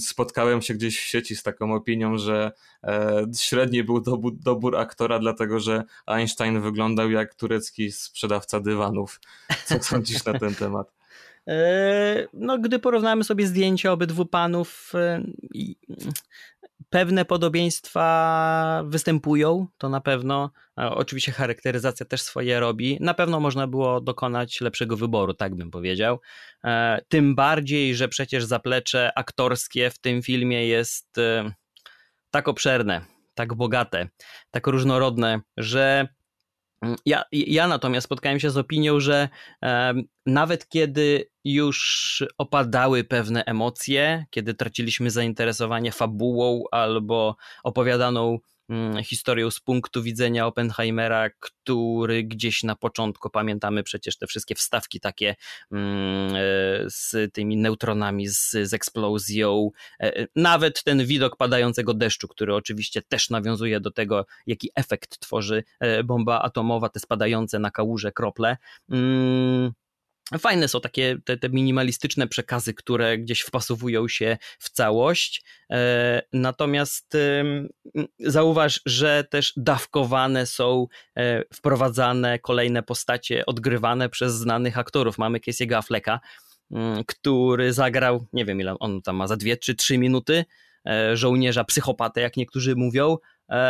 [0.00, 2.52] spotkałem się gdzieś w sieci z taką opinią, że
[2.84, 9.20] e, średni był dobór, dobór aktora, dlatego że Einstein wyglądał jak turecki sprzedawca dywanów.
[9.64, 10.92] Co sądzisz na ten temat?
[11.48, 14.92] E, no, gdy porównamy sobie zdjęcia obydwu panów,
[16.94, 20.50] pewne podobieństwa występują, to na pewno.
[20.76, 22.98] Oczywiście charakteryzacja też swoje robi.
[23.00, 26.20] Na pewno można było dokonać lepszego wyboru, tak bym powiedział.
[26.64, 31.52] E, tym bardziej, że przecież zaplecze aktorskie w tym filmie jest e,
[32.30, 33.00] tak obszerne,
[33.34, 34.08] tak bogate,
[34.50, 36.08] tak różnorodne, że
[36.84, 39.28] Mm, ja, ja natomiast spotkałem się z opinią, że
[39.64, 39.94] e,
[40.26, 49.60] nawet kiedy już opadały pewne emocje, kiedy traciliśmy zainteresowanie fabułą albo opowiadaną Mm, historią z
[49.60, 55.36] punktu widzenia Oppenheimera, który gdzieś na początku pamiętamy przecież te wszystkie wstawki takie
[55.72, 56.40] mm, e,
[56.86, 63.02] z tymi neutronami, z, z eksplozją, e, e, nawet ten widok padającego deszczu, który oczywiście
[63.02, 65.64] też nawiązuje do tego, jaki efekt tworzy
[66.04, 68.56] bomba atomowa, te spadające na kałuże krople.
[70.38, 75.44] Fajne są takie te, te, minimalistyczne przekazy, które gdzieś wpasowują się w całość.
[75.70, 77.16] E, natomiast
[78.18, 85.18] zauważ, że też dawkowane są, e, wprowadzane kolejne postacie odgrywane przez znanych aktorów.
[85.18, 86.20] Mamy Casey'ego Afflecka,
[86.70, 90.44] mm, który zagrał, nie wiem ile on tam ma, za dwie czy trzy minuty,
[90.88, 93.16] e, żołnierza psychopatę, jak niektórzy mówią.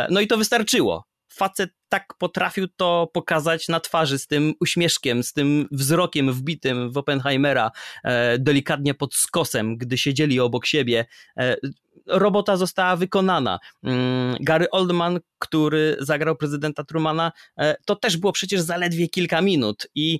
[0.09, 5.33] No i to wystarczyło facet tak potrafił to pokazać na twarzy z tym uśmieszkiem, z
[5.33, 7.71] tym wzrokiem wbitym w Oppenheimera,
[8.03, 11.05] e, delikatnie pod skosem, gdy siedzieli obok siebie.
[11.37, 11.55] E,
[12.07, 13.59] robota została wykonana.
[13.83, 19.87] Mm, Gary Oldman, który zagrał prezydenta Trumana, e, to też było przecież zaledwie kilka minut
[19.95, 20.19] i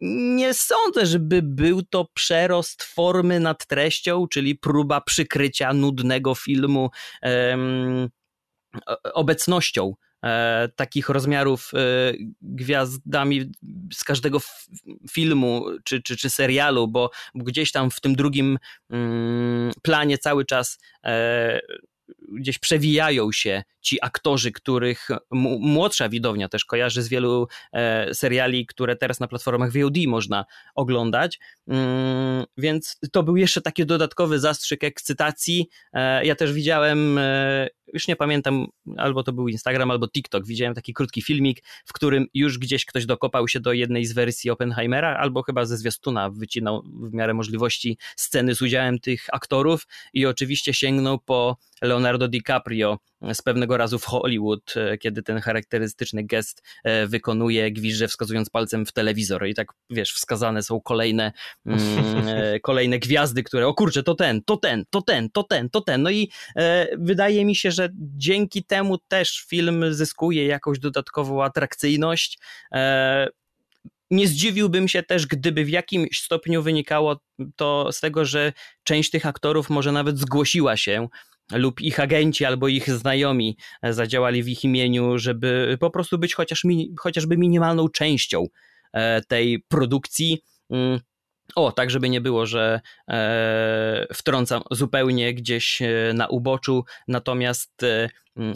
[0.00, 6.90] nie sądzę, żeby był to przerost formy nad treścią, czyli próba przykrycia nudnego filmu
[9.14, 11.78] obecnością e, takich rozmiarów e,
[12.42, 13.52] gwiazdami
[13.92, 14.38] z każdego
[15.10, 18.58] filmu czy, czy, czy serialu, bo gdzieś tam w tym drugim
[18.90, 21.60] mm, planie cały czas e,
[22.32, 25.08] gdzieś przewijają się ci aktorzy, których
[25.60, 31.38] młodsza widownia też kojarzy z wielu e, seriali, które teraz na platformach VOD można oglądać.
[31.68, 35.68] Mm, więc to był jeszcze taki dodatkowy zastrzyk ekscytacji.
[35.92, 40.74] E, ja też widziałem, e, już nie pamiętam, albo to był Instagram, albo TikTok, widziałem
[40.74, 45.16] taki krótki filmik, w którym już gdzieś ktoś dokopał się do jednej z wersji Oppenheimera,
[45.16, 50.74] albo chyba ze zwiastuna wycinał w miarę możliwości sceny z udziałem tych aktorów i oczywiście
[50.74, 52.98] sięgnął po Leonardo DiCaprio
[53.34, 58.86] z pewnego razu w Hollywood, e, kiedy ten charakterystyczny gest e, wykonuje gwizdże wskazując palcem
[58.86, 61.32] w telewizor i tak, wiesz, wskazane są kolejne
[61.66, 61.80] mm,
[62.28, 65.80] e, kolejne gwiazdy, które o kurczę, to ten, to ten, to ten, to ten, to
[65.80, 66.02] ten.
[66.02, 72.38] No i e, wydaje mi się, że dzięki temu też film zyskuje jakąś dodatkową atrakcyjność.
[72.72, 73.28] E,
[74.10, 77.20] nie zdziwiłbym się też, gdyby w jakimś stopniu wynikało
[77.56, 78.52] to z tego, że
[78.84, 81.08] część tych aktorów może nawet zgłosiła się
[81.52, 86.62] lub ich agenci albo ich znajomi zadziałali w ich imieniu, żeby po prostu być chociaż
[86.98, 88.46] chociażby minimalną częścią
[89.28, 90.42] tej produkcji.
[90.70, 91.00] Mm,
[91.54, 92.80] o, tak, żeby nie było, że
[93.10, 96.84] e, wtrącam zupełnie gdzieś e, na uboczu.
[97.08, 98.08] Natomiast e,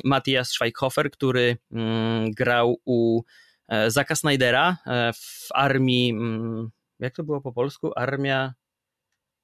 [0.04, 3.22] Matthias Schweighofer, który mm, grał u
[3.68, 7.92] e, Zaka Snydera e, w armii, mm, jak to było po polsku?
[7.96, 8.54] Armia,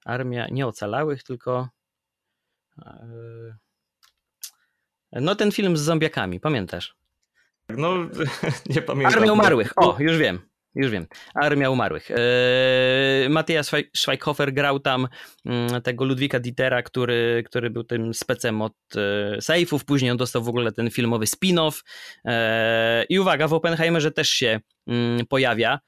[0.04, 1.68] armia nie ocalałych, tylko.
[2.86, 3.56] E,
[5.20, 6.96] no, ten film z zombiakami, pamiętasz?
[7.68, 7.94] No,
[8.74, 9.14] nie pamiętam.
[9.14, 10.40] Armia Umarłych, o, już wiem.
[10.74, 11.06] Już wiem.
[11.34, 12.10] Armia Umarłych.
[12.10, 15.08] Eee, Matthias Schweighofer grał tam
[15.46, 19.84] mm, tego Ludwika Dietera, który, który był tym specem od e, sejfów.
[19.84, 21.82] Później on dostał w ogóle ten filmowy spin-off.
[23.08, 25.78] I uwaga, w Oppenheimerze też się mm, pojawia.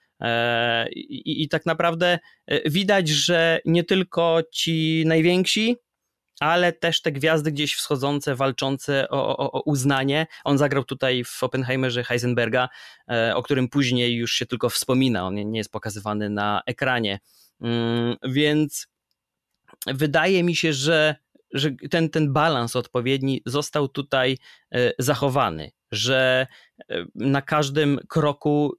[0.91, 5.77] I, I tak naprawdę e, widać, że nie tylko ci najwięksi
[6.41, 10.27] ale też te gwiazdy gdzieś wschodzące, walczące o, o, o, uznanie.
[10.45, 12.69] On zagrał tutaj w Oppenheimerze Heisenberga,
[13.11, 17.21] e, o którym później już się tylko wspomina, on nie jest pokazywany na ekranie.
[17.61, 18.87] Mm, więc
[19.87, 21.17] wydaje mi się, że,
[21.53, 24.39] że ten, ten balans odpowiedni został tutaj
[24.73, 26.47] e, zachowany, że
[26.91, 28.77] e, na każdym kroku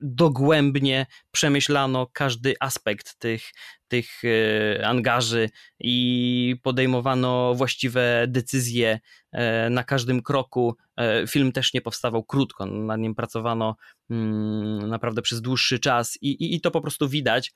[0.00, 3.42] dogłębnie przemyślano każdy aspekt tych,
[3.88, 9.00] tych e, angaży i podejmowano właściwe decyzje
[9.32, 10.76] e, na każdym kroku.
[10.96, 13.76] E, film też nie powstawał krótko, nad nim pracowano
[14.10, 17.52] mm, naprawdę przez dłuższy czas i, i, i to po prostu widać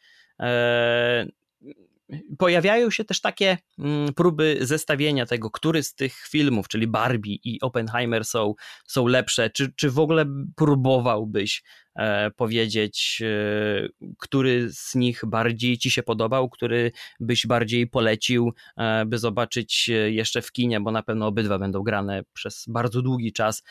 [2.39, 7.61] pojawiają się też takie mm, próby zestawienia tego, który z tych filmów, czyli Barbie i
[7.61, 8.55] Oppenheimer są,
[8.87, 9.51] są lepsze.
[9.51, 10.25] Czy, czy w ogóle
[10.57, 11.63] próbowałbyś
[11.97, 19.05] e, powiedzieć, e, który z nich bardziej ci się podobał, który byś bardziej polecił, e,
[19.07, 23.63] by zobaczyć jeszcze w kinie, bo na pewno obydwa będą grane przez bardzo długi czas.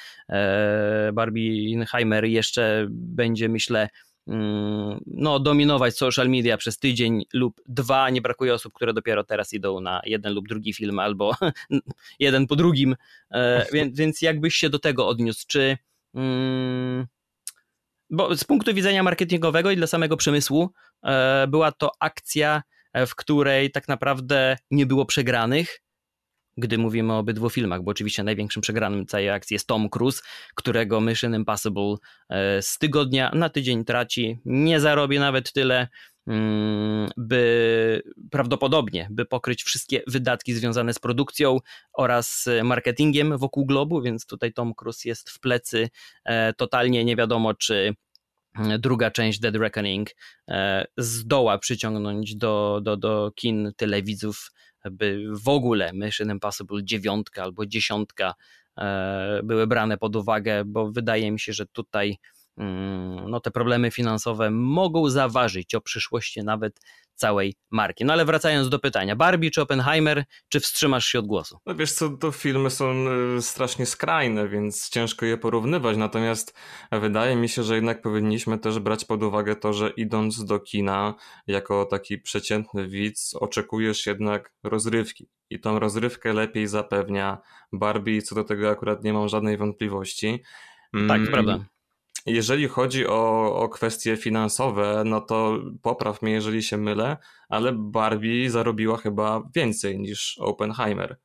[1.13, 3.89] Barbie Oppenheimer jeszcze będzie, myślę,
[5.07, 8.09] no, dominować social media przez tydzień lub dwa.
[8.09, 11.35] Nie brakuje osób, które dopiero teraz idą na jeden lub drugi film albo
[12.19, 12.95] jeden po drugim.
[13.31, 15.45] E, więc, więc jakbyś się do tego odniósł?
[15.47, 15.77] Czy.
[16.13, 17.07] Mm,
[18.09, 20.69] bo z punktu widzenia marketingowego i dla samego przemysłu
[21.03, 22.63] e, była to akcja,
[22.93, 25.81] e, w której tak naprawdę nie było przegranych,
[26.59, 30.21] gdy mówimy o obydwu filmach, bo oczywiście największym przegranym całej akcji jest Tom Cruise,
[30.55, 31.95] którego Mission Impossible
[32.29, 35.87] e, z tygodnia na tydzień traci, nie zarobi nawet tyle,
[36.27, 41.57] mm, by prawdopodobnie, by pokryć wszystkie wydatki związane z produkcją
[41.93, 45.89] oraz marketingiem wokół globu, więc tutaj Tom Cruise jest w plecy
[46.25, 47.05] e, totalnie.
[47.05, 47.95] Nie wiadomo, czy
[48.79, 50.09] druga część Dead Reckoning
[50.47, 54.51] e, zdoła przyciągnąć do, do, do kin tyle widzów,
[54.91, 58.33] by w ogóle Mission Impossible dziewiątka albo dziesiątka
[58.77, 62.17] e, były brane pod uwagę, bo wydaje mi się, że tutaj
[62.57, 66.79] mm, no, te problemy finansowe mogą zaważyć o przyszłości nawet
[67.19, 68.05] całej marki.
[68.05, 71.57] No ale wracając do pytania, Barbie czy Oppenheimer, czy wstrzymasz się od głosu?
[71.65, 72.93] No wiesz co, to filmy są
[73.37, 76.53] y, strasznie skrajne, więc ciężko je porównywać, natomiast
[76.91, 81.15] wydaje mi się, że jednak powinniśmy też brać pod uwagę to, że idąc do kina
[81.47, 85.29] jako taki przeciętny widz, oczekujesz jednak rozrywki.
[85.49, 87.37] I tą rozrywkę lepiej zapewnia
[87.73, 90.43] Barbie, co do tego akurat nie mam żadnej wątpliwości.
[91.07, 91.59] Tak, mm, prawda.
[92.25, 97.17] Jeżeli chodzi o, o kwestie finansowe, no to popraw mnie, jeżeli się mylę,
[97.49, 101.17] ale Barbie zarobiła chyba więcej niż Oppenheimer.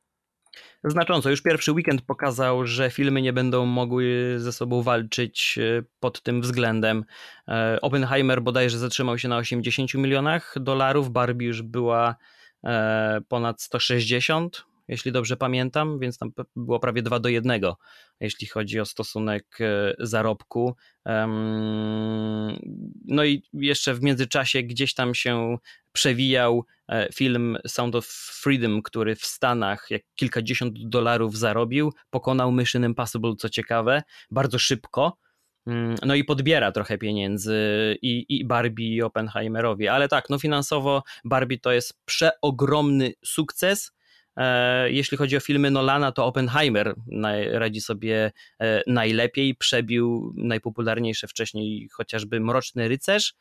[0.83, 1.29] Znacząco.
[1.29, 6.41] Już pierwszy weekend pokazał, że filmy nie będą mogły ze sobą walczyć e, pod tym
[6.41, 7.05] względem.
[7.47, 12.15] E, Oppenheimer bodajże zatrzymał się na 80 milionach dolarów, Barbie już była
[12.63, 17.61] e, ponad 160 jeśli dobrze pamiętam, więc tam było prawie 2 do 1,
[18.19, 20.75] jeśli chodzi o stosunek e, zarobku.
[23.05, 25.57] No i jeszcze w międzyczasie gdzieś tam się
[25.91, 28.05] przewijał e, film Sound of
[28.41, 35.17] Freedom, który w Stanach jak kilkadziesiąt dolarów zarobił, pokonał Mission Impossible, co ciekawe, bardzo szybko.
[35.67, 37.57] Mm, no i podbiera trochę pieniędzy
[38.01, 43.91] i, i Barbie i Oppenheimerowi, ale tak, no finansowo Barbie to jest przeogromny sukces,
[44.87, 46.95] jeśli chodzi o filmy Nolana, to Oppenheimer
[47.51, 53.33] radzi sobie e, najlepiej, przebił najpopularniejsze wcześniej chociażby Mroczny Rycerz,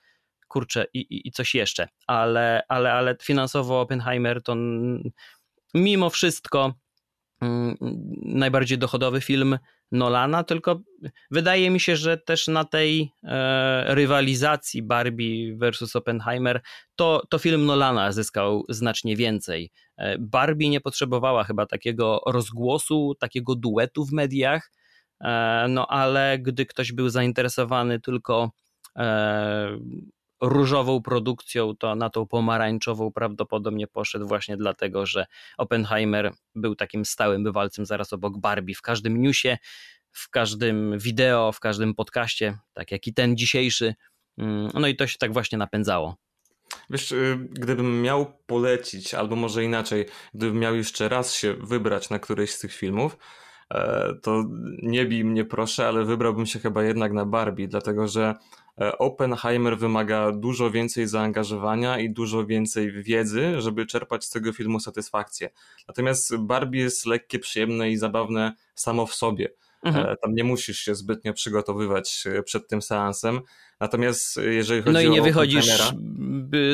[0.49, 4.57] kurczę i, i coś jeszcze, ale, ale, ale finansowo Oppenheimer to
[5.75, 6.75] mimo wszystko
[7.41, 7.77] mm,
[8.23, 9.59] najbardziej dochodowy film
[9.95, 10.81] Nolana, tylko
[11.31, 16.61] wydaje mi się, że też na tej e, rywalizacji Barbie versus Oppenheimer
[16.97, 19.71] to, to film Nolana zyskał znacznie więcej.
[19.97, 24.73] E, Barbie nie potrzebowała chyba takiego rozgłosu, takiego duetu w mediach,
[25.21, 28.51] e, no ale gdy ktoś był zainteresowany tylko
[30.49, 35.27] różową produkcją, to na tą pomarańczową prawdopodobnie poszedł właśnie dlatego, że
[35.59, 39.59] Oppenheimer był takim stałym bywalcem zaraz obok Barbie w każdym newsie,
[40.13, 43.95] w każdym wideo, w każdym podcaście, tak jak i ten dzisiejszy.
[44.39, 46.17] Mm, no i to się tak właśnie napędzało.
[46.91, 52.19] Wiesz, y, gdybym miał polecić, albo może inaczej, gdybym miał jeszcze raz się wybrać na
[52.19, 53.19] któryś z tych filmów,
[53.75, 54.45] e, to
[54.83, 58.35] nie bij mnie proszę, ale wybrałbym się chyba jednak na Barbie, dlatego że
[58.99, 65.51] Oppenheimer wymaga dużo więcej zaangażowania i dużo więcej wiedzy, żeby czerpać z tego filmu satysfakcję.
[65.89, 69.49] Natomiast Barbie jest lekkie, przyjemne i zabawne samo w sobie.
[69.85, 70.07] Mhm.
[70.07, 73.41] E, tam nie musisz się zbytnio przygotowywać przed tym seansem.
[73.81, 74.93] Natomiast jeżeli chodzi o.
[74.93, 75.79] No i nie wychodzisz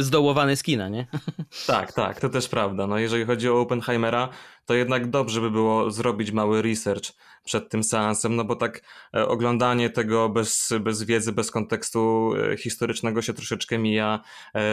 [0.00, 1.06] zdołowany z kina, nie?
[1.66, 2.86] Tak, tak, to też prawda.
[2.86, 4.28] No jeżeli chodzi o Oppenheimera,
[4.66, 7.12] to jednak dobrze by było zrobić mały research
[7.44, 8.82] przed tym seansem, no bo tak
[9.14, 14.20] e, oglądanie tego bez, bez wiedzy, bez kontekstu e, historycznego się troszeczkę mija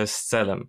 [0.06, 0.68] z celem.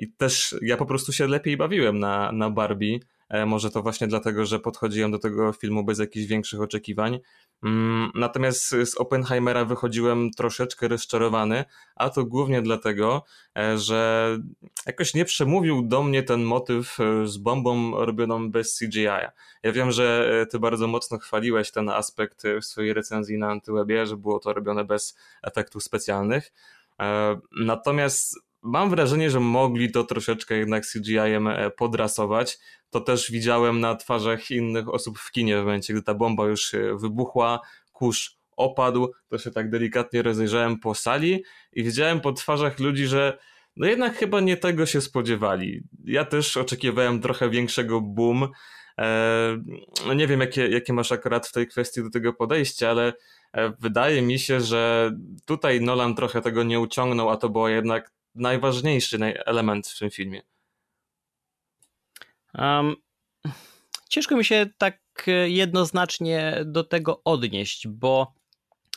[0.00, 3.13] I też ja po prostu się lepiej bawiłem na, na Barbie E,
[3.46, 7.20] może to właśnie dlatego, że podchodziłem do tego filmu bez jakichś większych oczekiwań.
[7.64, 11.64] Mm, natomiast z Oppenheimera wychodziłem troszeczkę rozczarowany,
[11.96, 13.24] a to głównie dlatego,
[13.58, 14.28] e, że
[14.86, 19.06] jakoś nie przemówił do mnie ten motyw e, z bombą robioną bez CGI.
[19.62, 24.16] Ja wiem, że ty bardzo mocno chwaliłeś ten aspekt w swojej recenzji na Antywebie, że
[24.16, 26.52] było to robione bez efektów specjalnych.
[27.52, 32.58] Natomiast mam wrażenie, że mogli to troszeczkę jednak CGI-em podrasować
[32.94, 36.72] to też widziałem na twarzach innych osób w kinie w momencie, gdy ta bomba już
[37.00, 37.60] wybuchła,
[37.92, 43.38] kurz opadł, to się tak delikatnie rozejrzałem po sali i widziałem po twarzach ludzi, że
[43.76, 45.82] no jednak chyba nie tego się spodziewali.
[46.04, 48.48] Ja też oczekiwałem trochę większego boom.
[48.98, 49.58] Eee,
[50.16, 53.12] nie wiem, jakie, jakie masz akurat w tej kwestii do tego podejście, ale
[53.52, 55.12] e, wydaje mi się, że
[55.44, 60.42] tutaj Nolan trochę tego nie uciągnął, a to był jednak najważniejszy element w tym filmie.
[62.54, 62.96] Um,
[64.08, 68.34] ciężko mi się tak jednoznacznie do tego odnieść, bo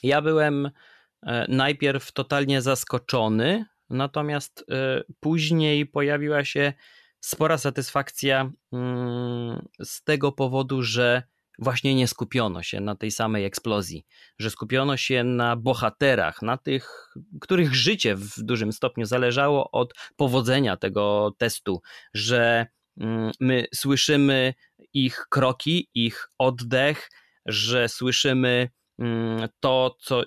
[0.04, 6.74] ja byłem e, najpierw totalnie zaskoczony, natomiast e, później pojawiła się
[7.20, 11.24] spora satysfakcja mm, z tego powodu, że
[11.60, 14.06] właśnie nie skupiono się na tej samej eksplozji,
[14.40, 17.10] że skupiono się na bohaterach, na tych,
[17.42, 21.82] których życie w dużym stopniu zależało od powodzenia tego testu,
[22.14, 24.54] że Mm, my słyszymy
[24.94, 27.10] ich kroki, ich oddech,
[27.46, 30.24] że słyszymy mm, to, co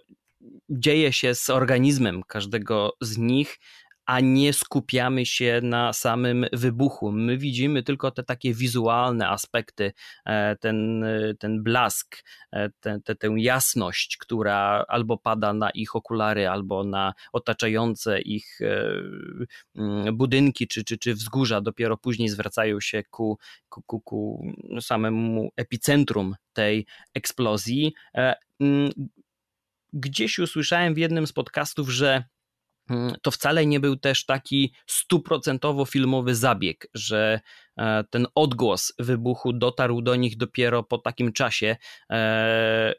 [0.70, 3.58] dzieje się z organizmem każdego z nich,
[4.10, 7.12] a nie skupiamy się na samym wybuchu.
[7.12, 9.92] My widzimy tylko te takie wizualne aspekty,
[10.24, 11.04] e, ten,
[11.38, 17.14] ten blask, e, te, te, tę jasność, która albo pada na ich okulary, albo na
[17.32, 18.92] otaczające ich e,
[19.76, 21.60] mm, budynki czy, czy, czy wzgórza.
[21.60, 23.38] Dopiero później zwracają się ku,
[23.68, 27.94] ku, ku, ku samemu epicentrum tej eksplozji.
[28.60, 28.90] Mm,
[29.92, 32.24] gdzieś usłyszałem w jednym z podcastów, że
[33.22, 37.40] to wcale nie był też taki stuprocentowo filmowy zabieg, że
[37.76, 41.76] e, ten odgłos wybuchu dotarł do nich dopiero po takim czasie
[42.10, 42.94] e,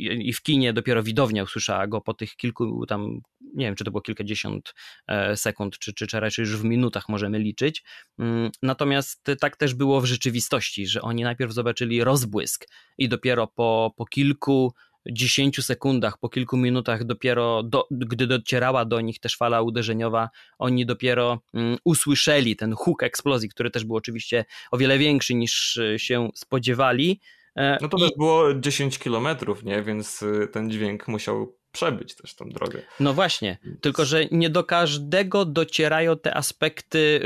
[0.00, 3.20] i w kinie dopiero widownia usłyszała go po tych kilku tam,
[3.54, 4.74] nie wiem czy to było kilkadziesiąt
[5.06, 7.82] e, sekund, czy, czy, czy raczej już w minutach możemy liczyć.
[8.18, 12.68] Mm, natomiast tak też było w rzeczywistości, że oni najpierw zobaczyli rozbłysk
[12.98, 14.74] i dopiero po, po kilku
[15.06, 20.28] 10 sekundach, po kilku minutach dopiero, do, gdy docierała do nich też fala uderzeniowa,
[20.58, 25.76] oni dopiero mm, usłyszeli ten huk eksplozji, który też był oczywiście o wiele większy niż
[25.76, 27.20] e, się spodziewali.
[27.56, 28.00] E, no to I...
[28.00, 29.82] też było 10 kilometrów, nie?
[29.82, 32.82] Więc e, ten dźwięk musiał przebyć też tą drogę.
[33.00, 37.20] No właśnie, tylko że nie do każdego docierają te aspekty,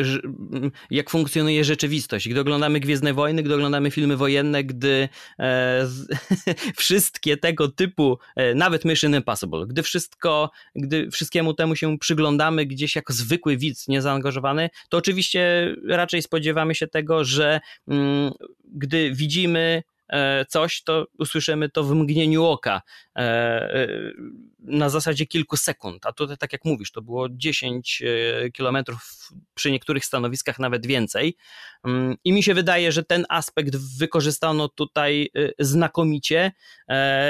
[0.90, 2.28] jak funkcjonuje rzeczywistość.
[2.28, 6.08] Gdy oglądamy Gwiezdne Wojny, gdy oglądamy filmy wojenne, gdy e, z,
[6.82, 12.96] wszystkie tego typu, e, nawet Mission Impossible, gdy wszystko, gdy wszystkiemu temu się przyglądamy gdzieś
[12.96, 18.32] jako zwykły widz niezaangażowany, to oczywiście raczej spodziewamy się tego, że mm,
[18.64, 19.82] gdy widzimy
[20.48, 22.82] coś, to usłyszymy to w mgnieniu oka
[23.16, 23.88] e, e,
[24.58, 26.06] na zasadzie kilku sekund.
[26.06, 28.02] A tutaj, tak jak mówisz, to było 10
[28.52, 31.36] kilometrów, przy niektórych stanowiskach nawet więcej.
[31.84, 36.52] Mm, I mi się wydaje, że ten aspekt wykorzystano tutaj znakomicie.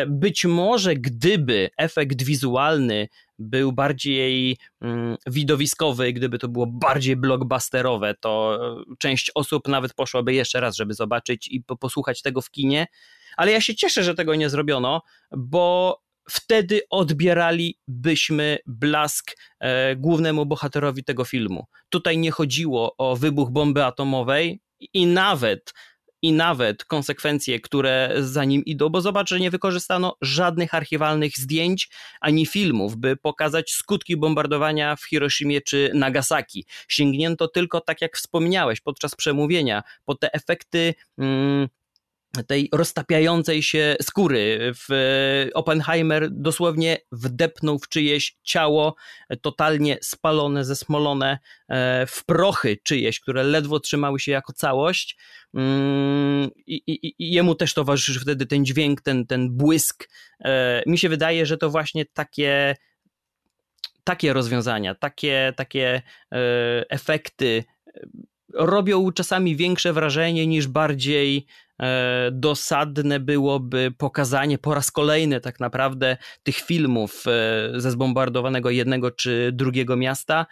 [0.07, 3.09] Być może gdyby efekt wizualny
[3.39, 8.59] był bardziej mm, widowiskowy, gdyby to było bardziej blockbusterowe, to
[8.99, 12.86] część osób nawet poszłaby jeszcze raz, żeby zobaczyć i posłuchać tego w kinie.
[13.36, 15.03] Ale ja się cieszę, że tego nie zrobiono,
[15.36, 15.99] bo
[16.30, 21.66] wtedy odbieralibyśmy blask e, głównemu bohaterowi tego filmu.
[21.89, 24.61] Tutaj nie chodziło o wybuch bomby atomowej
[24.95, 25.74] i nawet
[26.23, 31.91] i nawet konsekwencje, które za nim idą, bo zobacz, że nie wykorzystano żadnych archiwalnych zdjęć
[32.21, 36.66] ani filmów, by pokazać skutki bombardowania w Hiroshimie czy Nagasaki.
[36.89, 40.95] Sięgnięto tylko, tak jak wspomniałeś podczas przemówienia, po te efekty.
[41.19, 41.69] Mm,
[42.45, 44.72] tej roztapiającej się skóry.
[44.74, 44.89] W
[45.55, 48.95] Oppenheimer dosłownie wdepnął w czyjeś ciało,
[49.41, 55.18] totalnie spalone, zesmolone e, w prochy czyjeś, które ledwo trzymały się jako całość.
[55.55, 60.09] Mm, I, i, i jemu też towarzyszy wtedy ten dźwięk, ten, ten błysk.
[60.45, 62.76] E, mi się wydaje, że to właśnie takie
[64.05, 66.39] takie rozwiązania, takie, takie e,
[66.91, 67.64] efekty
[68.55, 71.68] robią czasami większe wrażenie niż bardziej E,
[72.33, 79.51] dosadne byłoby pokazanie po raz kolejny tak naprawdę tych filmów e, ze zbombardowanego jednego czy
[79.53, 80.47] drugiego miasta,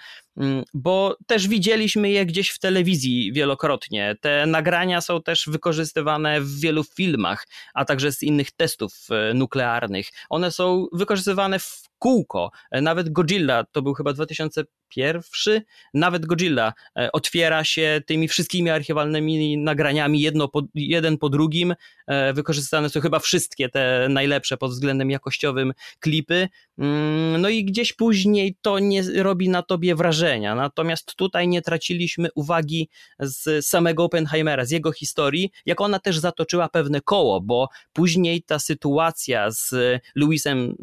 [0.74, 4.16] bo też widzieliśmy je gdzieś w telewizji wielokrotnie.
[4.20, 10.08] Te nagrania są też wykorzystywane w wielu filmach, a także z innych testów e, nuklearnych.
[10.30, 12.50] One są wykorzystywane w kółko.
[12.72, 15.62] Nawet Godzilla, to był chyba 2001,
[15.94, 16.72] nawet Godzilla
[17.12, 21.74] otwiera się tymi wszystkimi archiwalnymi nagraniami jedno po, jeden po drugim.
[22.06, 26.48] E, wykorzystane są chyba wszystkie te najlepsze pod względem jakościowym klipy.
[26.78, 30.54] Mm, no i gdzieś później to nie robi na tobie wrażenia.
[30.54, 32.88] Natomiast tutaj nie traciliśmy uwagi
[33.18, 38.58] z samego Oppenheimera, z jego historii, jak ona też zatoczyła pewne koło, bo później ta
[38.58, 39.74] sytuacja z
[40.14, 40.76] Louisem,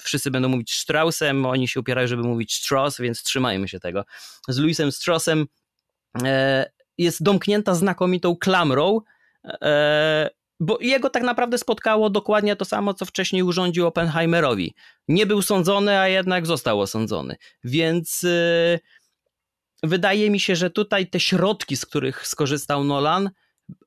[0.00, 4.04] wszyscy będą mówić Straussem, oni się upierają, żeby mówić Strauss, więc trzymajmy się tego.
[4.48, 5.46] Z Louisem Straussem
[6.24, 9.00] e, jest domknięta znakomitą klamrą,
[9.44, 10.30] E,
[10.60, 14.74] bo jego tak naprawdę spotkało dokładnie to samo, co wcześniej urządził Oppenheimerowi.
[15.08, 17.36] Nie był sądzony, a jednak został osądzony.
[17.64, 18.78] Więc e,
[19.82, 23.30] wydaje mi się, że tutaj te środki, z których skorzystał Nolan,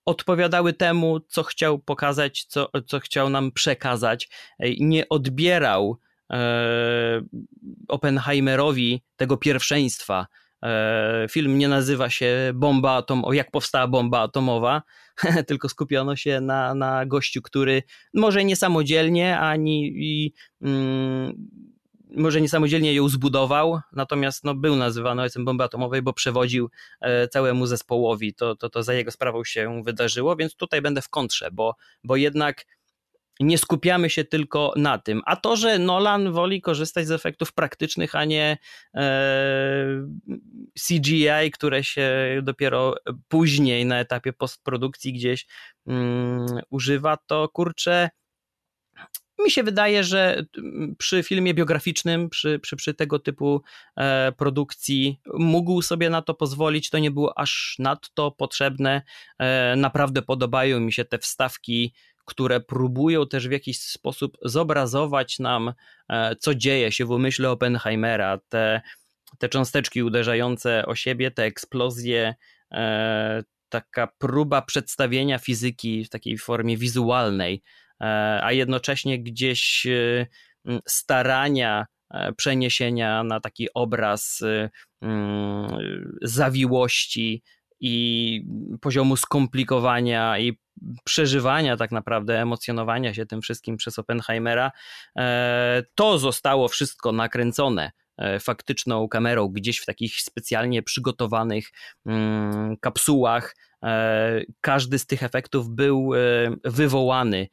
[0.05, 4.29] odpowiadały temu, co chciał pokazać, co, co chciał nam przekazać.
[4.79, 5.97] Nie odbierał
[6.31, 7.21] e,
[7.87, 10.27] Oppenheimerowi tego pierwszeństwa.
[11.29, 14.81] Film nie nazywa się Bomba Atom, jak powstała bomba atomowa,
[15.47, 17.83] tylko skupiono się na, na gościu, który
[18.13, 21.47] może nie samodzielnie, ani i, mm,
[22.15, 26.69] może niesamodzielnie ją zbudował, natomiast no, był nazywany ojcem bomby atomowej, bo przewodził
[27.01, 28.33] e, całemu zespołowi.
[28.33, 32.15] To, to, to za jego sprawą się wydarzyło, więc tutaj będę w kontrze, bo, bo
[32.15, 32.65] jednak
[33.39, 35.21] nie skupiamy się tylko na tym.
[35.25, 38.57] A to, że Nolan woli korzystać z efektów praktycznych, a nie
[38.95, 40.07] e,
[40.87, 42.09] CGI, które się
[42.43, 42.95] dopiero
[43.27, 45.47] później na etapie postprodukcji gdzieś
[45.87, 48.09] mm, używa, to kurczę.
[49.45, 50.45] Mi się wydaje, że
[50.97, 53.61] przy filmie biograficznym, przy, przy, przy tego typu
[53.95, 56.89] e, produkcji, mógł sobie na to pozwolić.
[56.89, 59.01] To nie było aż nadto potrzebne.
[59.39, 61.93] E, naprawdę podobają mi się te wstawki
[62.25, 65.73] które próbują też w jakiś sposób zobrazować nam,
[66.09, 68.81] e, co dzieje się w umyśle Oppenheimera, te,
[69.37, 72.35] te cząsteczki uderzające o siebie, te eksplozje,
[72.71, 77.63] e, taka próba przedstawienia fizyki w takiej formie wizualnej,
[78.01, 78.05] e,
[78.43, 79.87] a jednocześnie gdzieś
[80.87, 81.85] starania
[82.37, 84.43] przeniesienia na taki obraz
[86.21, 87.43] zawiłości
[87.81, 88.45] i
[88.81, 90.57] poziomu skomplikowania i
[91.03, 94.71] przeżywania tak naprawdę, emocjonowania się tym wszystkim przez Oppenheimera,
[95.17, 101.65] e, to zostało wszystko nakręcone e, faktyczną kamerą gdzieś w takich specjalnie przygotowanych
[102.05, 103.55] mm, kapsułach.
[103.83, 106.11] E, każdy z tych efektów był
[106.63, 107.47] wywołany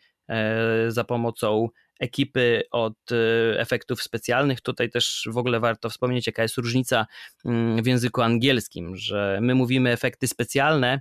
[0.88, 1.68] za pomocą
[2.00, 2.94] ekipy od
[3.56, 4.60] efektów specjalnych.
[4.60, 7.06] Tutaj też w ogóle warto wspomnieć, jaka jest różnica
[7.44, 11.00] mm, w języku angielskim, że my mówimy efekty specjalne,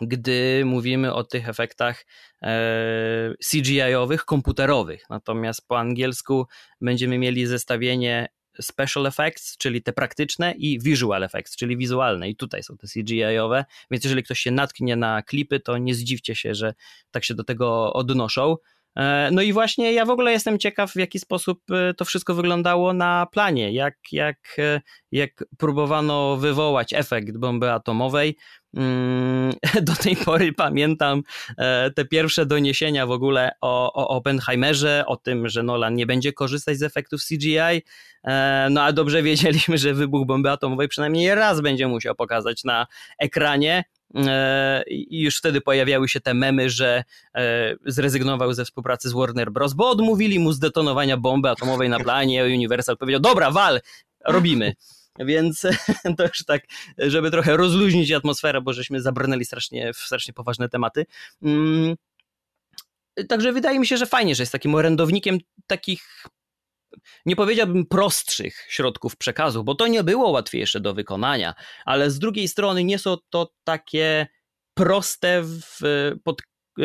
[0.00, 2.06] gdy mówimy o tych efektach
[2.42, 5.04] e, CGI-owych, komputerowych.
[5.10, 6.46] Natomiast po angielsku
[6.80, 8.28] będziemy mieli zestawienie
[8.60, 13.64] special effects, czyli te praktyczne i visual effects, czyli wizualne i tutaj są te CGI-owe,
[13.90, 16.74] więc jeżeli ktoś się natknie na klipy, to nie zdziwcie się, że
[17.10, 18.56] tak się do tego odnoszą.
[18.96, 22.34] E, no i właśnie ja w ogóle jestem ciekaw, w jaki sposób e, to wszystko
[22.34, 24.56] wyglądało na planie, jak, jak,
[25.12, 28.36] jak próbowano wywołać efekt bomby atomowej.
[28.76, 29.52] Mm,
[29.88, 31.22] do tej pory pamiętam
[31.58, 36.32] e, te pierwsze doniesienia w ogóle o, o Oppenheimerze, o tym, że Nolan nie będzie
[36.32, 37.82] korzystać z efektów CGI.
[38.24, 42.86] E, no a dobrze wiedzieliśmy, że wybuch bomby atomowej przynajmniej raz będzie musiał pokazać na
[43.18, 43.84] ekranie.
[44.86, 47.04] I już wtedy pojawiały się te memy, że
[47.86, 52.44] zrezygnował ze współpracy z Warner Bros., bo odmówili mu zdetonowania bomby atomowej na planie.
[52.44, 53.80] Universal powiedział: Dobra, wal,
[54.24, 54.74] robimy.
[55.18, 55.66] Więc
[56.18, 56.62] to już tak,
[56.98, 61.06] żeby trochę rozluźnić atmosferę, bo żeśmy zabrnęli strasznie w strasznie poważne tematy.
[61.42, 61.96] Mm,
[63.28, 66.26] także wydaje mi się, że fajnie, że jest takim orędownikiem takich
[67.26, 72.48] nie powiedziałbym prostszych środków przekazu, bo to nie było łatwiejsze do wykonania, ale z drugiej
[72.48, 74.26] strony nie są to takie
[74.74, 75.80] proste w,
[76.24, 76.42] pod,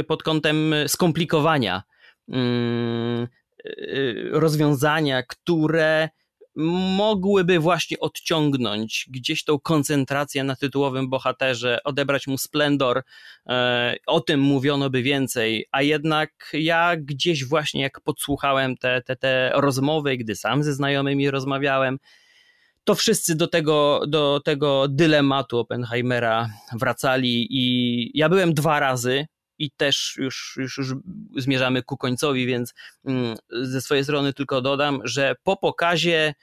[0.07, 1.83] pod kątem skomplikowania
[2.29, 3.27] mm,
[3.65, 6.09] y, rozwiązania, które
[6.57, 13.03] mogłyby właśnie odciągnąć gdzieś tą koncentrację na tytułowym bohaterze, odebrać mu splendor,
[13.47, 19.15] e, o tym mówiono by więcej, a jednak ja gdzieś właśnie jak podsłuchałem te, te,
[19.15, 21.99] te rozmowy, gdy sam ze znajomymi rozmawiałem,
[22.83, 29.27] to wszyscy do tego, do tego dylematu Oppenheimera wracali i ja byłem dwa razy
[29.59, 30.93] i też już, już, już
[31.37, 32.73] zmierzamy ku końcowi, więc
[33.05, 36.33] mm, ze swojej strony tylko dodam, że po pokazie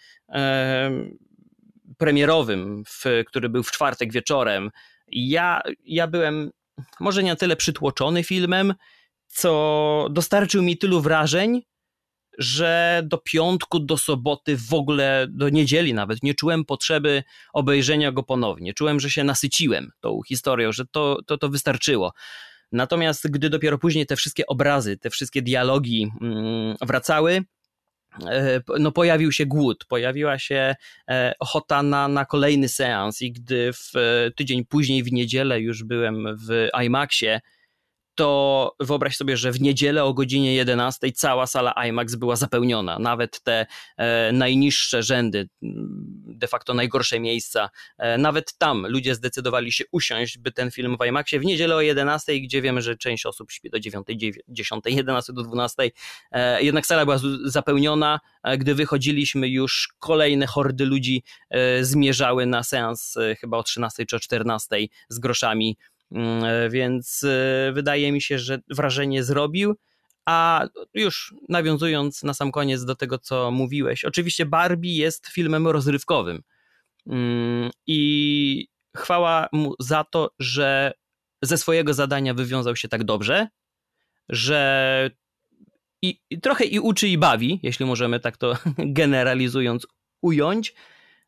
[1.99, 4.71] premierowym, w, który był w czwartek wieczorem,
[5.09, 6.51] ja, ja byłem
[7.01, 8.75] może nie tyle przytłoczony filmem,
[9.27, 11.63] co dostarczył mi tylu wrażeń,
[12.39, 18.23] że do piątku, do soboty, w ogóle do niedzieli nawet nie czułem potrzeby obejrzenia go
[18.23, 18.75] ponownie.
[18.75, 22.13] Czułem, że się nasyciłem tą historią, że to, to, to wystarczyło.
[22.75, 27.43] Natomiast gdy dopiero później te wszystkie obrazy, te wszystkie dialogi mm, wracały,
[28.27, 30.75] e, no pojawił się głód, pojawiła się
[31.11, 35.85] e, ochota na, na kolejny seans i gdy w e, tydzień później w niedzielę już
[35.85, 37.41] byłem w IMAXie,
[38.15, 42.99] to wyobraź sobie, że w niedzielę o godzinie 11 cała sala IMAX była zapełniona.
[42.99, 45.49] Nawet te e, najniższe rzędy,
[46.27, 51.07] de facto najgorsze miejsca, e, nawet tam ludzie zdecydowali się usiąść, by ten film w
[51.07, 54.07] IMAXie w niedzielę o 11, gdzie wiemy, że część osób śpi do 9,
[54.49, 55.91] 10, 11 do 12.
[56.33, 58.21] E, jednak sala była zapełniona.
[58.43, 64.07] E, gdy wychodziliśmy, już kolejne hordy ludzi e, zmierzały na seans e, chyba o 13
[64.07, 64.77] czy o 14
[65.09, 65.77] z groszami
[66.71, 69.75] więc e, wydaje mi się, że wrażenie zrobił.
[70.27, 76.43] A już nawiązując na sam koniec do tego, co mówiłeś, oczywiście Barbie jest filmem rozrywkowym.
[77.07, 80.93] Mm, I chwała mu za to, że
[81.43, 83.49] ze swojego zadania wywiązał się tak dobrze,
[84.29, 85.11] że
[86.03, 89.87] i, i trochę i uczy i bawi, jeśli możemy tak to generalizując
[90.23, 90.75] ująć,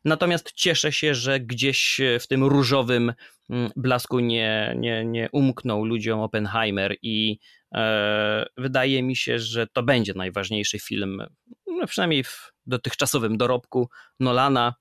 [0.07, 3.13] Natomiast cieszę się, że gdzieś w tym różowym
[3.49, 7.39] mm, blasku nie, nie, nie umknął ludziom Oppenheimer i
[7.75, 11.23] e, wydaje mi się, że to będzie najważniejszy film,
[11.67, 13.89] no przynajmniej w dotychczasowym dorobku
[14.19, 14.73] Nolana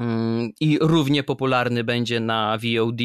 [0.00, 3.00] mm, i równie popularny będzie na VOD,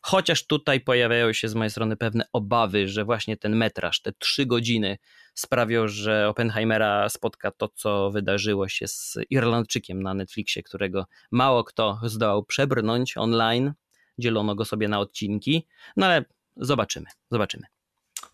[0.00, 4.46] chociaż tutaj pojawiają się z mojej strony pewne obawy, że właśnie ten metraż, te trzy
[4.46, 4.98] godziny
[5.34, 12.00] sprawią, że Oppenheimera spotka to, co wydarzyło się z Irlandczykiem na Netflixie, którego mało kto
[12.02, 13.72] zdołał przebrnąć online.
[14.18, 16.24] Dzielono go sobie na odcinki, no ale
[16.56, 17.77] zobaczymy, zobaczymy.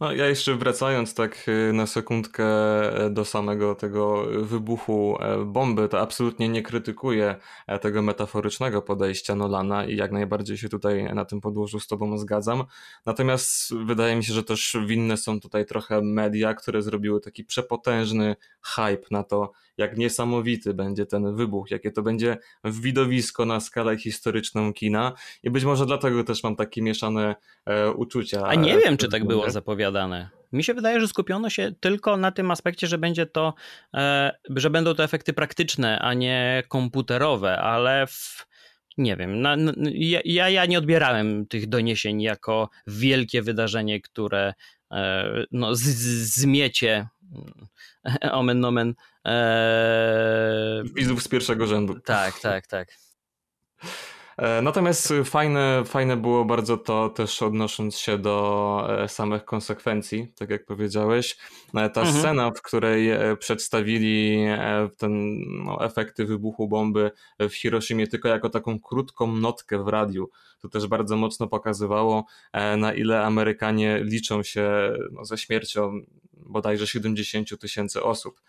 [0.01, 2.45] No, ja jeszcze wracając tak y, na sekundkę
[3.05, 7.36] e, do samego tego wybuchu e, bomby, to absolutnie nie krytykuję
[7.66, 12.18] e, tego metaforycznego podejścia Nolana i jak najbardziej się tutaj na tym podłożu z tobą
[12.18, 12.64] zgadzam.
[13.07, 18.36] Natomiast wydaje mi się, że też winne są tutaj trochę media, które zrobiły taki przepotężny
[18.62, 24.72] hype na to, jak niesamowity będzie ten wybuch, jakie to będzie widowisko na skalę historyczną
[24.72, 25.12] kina
[25.43, 27.35] i być może dlatego też mam takie mieszane
[27.66, 28.43] e, uczucia.
[28.47, 30.31] A nie wiem, czy tak było zapowiadane.
[30.53, 33.55] Mi się wydaje, że skupiono się tylko na tym aspekcie, że będzie to,
[33.95, 38.47] e, że będą to efekty praktyczne, a nie komputerowe, ale w,
[38.99, 39.57] nie wiem, na,
[40.25, 44.55] ja, ja nie odbierałem tych doniesień jako wielkie wydarzenie, które
[44.93, 47.09] e, no, z, z, zmiecie
[48.32, 48.95] omen nomen.
[49.24, 50.82] Eee...
[50.95, 52.01] Widzów z pierwszego rzędu.
[52.01, 52.89] Tak, tak, tak.
[54.37, 60.51] E, natomiast fajne, fajne było bardzo to też odnosząc się do e, samych konsekwencji, tak
[60.51, 61.37] jak powiedziałeś.
[61.74, 62.18] E, ta mhm.
[62.18, 63.09] scena, w której
[63.39, 64.45] przedstawili
[64.99, 67.11] ten no, efekty wybuchu bomby
[67.41, 70.30] w Hiroshimie tylko jako taką krótką notkę w radiu,
[70.61, 72.24] to też bardzo mocno pokazywało,
[72.76, 76.01] na ile Amerykanie liczą się no, ze śmiercią
[76.45, 78.40] bodajże 70 tysięcy osób.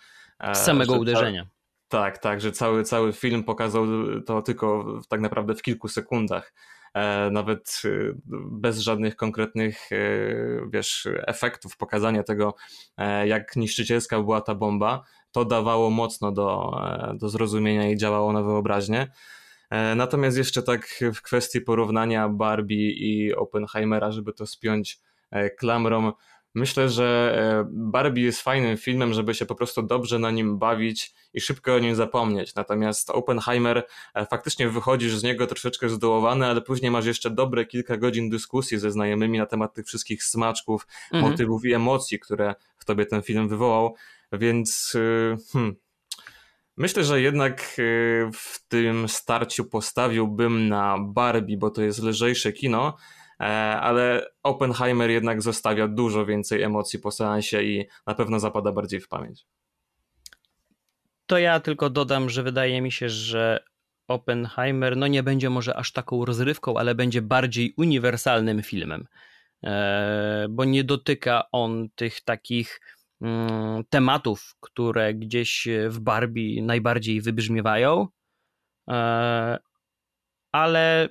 [0.53, 1.47] Z samego uderzenia.
[1.87, 3.85] Tak, tak, że cały, cały film pokazał
[4.25, 6.53] to tylko tak naprawdę w kilku sekundach.
[6.95, 7.89] E, nawet e,
[8.51, 9.97] bez żadnych konkretnych, e,
[10.69, 12.55] wiesz, efektów, pokazania tego,
[13.25, 16.71] jak niszczycielska była ta bomba, to dawało mocno do,
[17.13, 19.07] do zrozumienia i działało na wyobraźnię.
[19.95, 24.99] Natomiast jeszcze tak w kwestii porównania Barbie i Oppenheimera, żeby to spiąć
[25.57, 26.11] klamrą,
[26.55, 31.13] Myślę, że e, Barbie jest fajnym filmem, żeby się po prostu dobrze na nim bawić
[31.33, 32.55] i szybko o nim zapomnieć.
[32.55, 37.97] Natomiast Oppenheimer e, faktycznie wychodzisz z niego troszeczkę zdołowany, ale później masz jeszcze dobre kilka
[37.97, 41.31] godzin dyskusji ze znajomymi na temat tych wszystkich smaczków, mhm.
[41.31, 43.95] motywów i emocji, które w tobie ten film wywołał.
[44.31, 45.75] Więc e, hmm,
[46.77, 47.75] Myślę, że jednak
[48.33, 52.97] w tym starciu postawiłbym na Barbie, bo to jest lżejsze kino,
[53.37, 59.07] ale Oppenheimer jednak zostawia dużo więcej emocji po seansie i na pewno zapada bardziej w
[59.07, 59.45] pamięć.
[61.25, 63.63] To ja tylko dodam, że wydaje mi się, że
[64.07, 69.07] Oppenheimer no nie będzie może aż taką rozrywką, ale będzie bardziej uniwersalnym filmem,
[69.63, 72.81] e, bo nie dotyka on tych takich
[73.21, 78.07] mm, tematów, które gdzieś w Barbie najbardziej wybrzmiewają,
[78.89, 79.59] e,
[80.55, 81.09] ale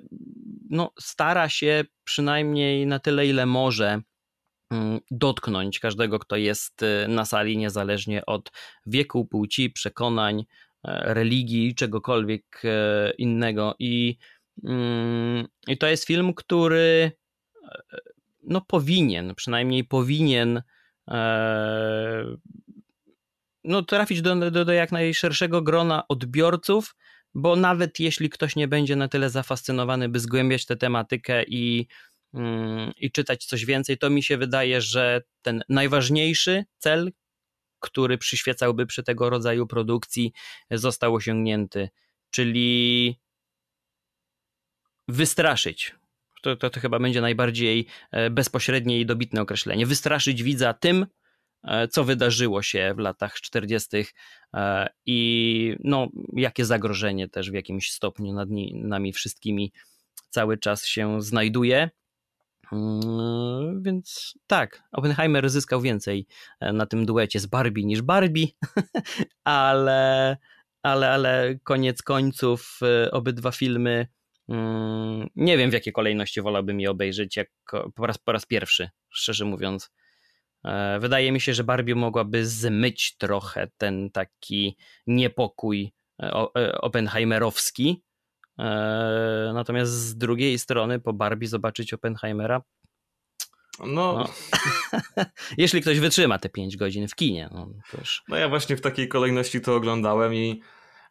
[0.71, 4.01] no, stara się przynajmniej na tyle, ile może
[4.71, 8.53] mm, dotknąć każdego, kto jest y, na sali, niezależnie od
[8.87, 13.75] wieku, płci, przekonań, e, religii, czegokolwiek e, innego.
[13.79, 14.17] I,
[14.65, 17.13] mm, i to jest film, który
[17.63, 17.99] e,
[18.43, 20.63] no, powinien, przynajmniej powinien
[23.65, 26.95] no, trafić do, do, do jak najszerszego grona odbiorców,
[27.35, 31.87] bo nawet jeśli ktoś nie będzie na tyle zafascynowany, by zgłębiać tę tematykę i,
[32.35, 37.13] mm, i czytać coś więcej, to mi się wydaje, że ten najważniejszy cel,
[37.81, 40.33] który przyświecałby przy tego rodzaju produkcji,
[40.71, 41.89] został osiągnięty,
[42.31, 43.19] czyli
[45.09, 45.95] wystraszyć.
[46.43, 49.87] To, to, to chyba będzie najbardziej e, bezpośrednie i dobitne określenie.
[49.87, 51.07] Wystraszyć widza tym,
[51.91, 53.89] co wydarzyło się w latach 40.
[54.55, 59.73] E, i no, jakie zagrożenie też w jakimś stopniu nad nami wszystkimi
[60.31, 61.91] cały czas się znajduje.
[62.73, 66.27] Mm, więc tak, Oppenheimer zyskał więcej
[66.61, 68.47] e, na tym duecie z Barbie niż Barbie,
[69.45, 70.37] ale,
[70.83, 72.81] ale, ale koniec końców
[73.13, 74.07] obydwa filmy
[74.49, 77.51] mm, nie wiem w jakiej kolejności wolałbym je obejrzeć jak
[77.95, 79.91] po raz, po raz pierwszy, szczerze mówiąc.
[80.65, 85.93] E, wydaje mi się, że Barbie mogłaby zmyć trochę ten taki niepokój
[86.23, 88.03] e, e, Oppenheimerowski.
[89.55, 92.63] Natomiast z drugiej strony po Barbie zobaczyć Oppenheimera.
[93.79, 93.87] No.
[93.87, 94.29] no.
[95.59, 97.49] Jeśli ktoś wytrzyma te 5 godzin w kinie.
[97.53, 97.69] No,
[98.29, 100.63] no ja właśnie w takiej kolejności to oglądałem i,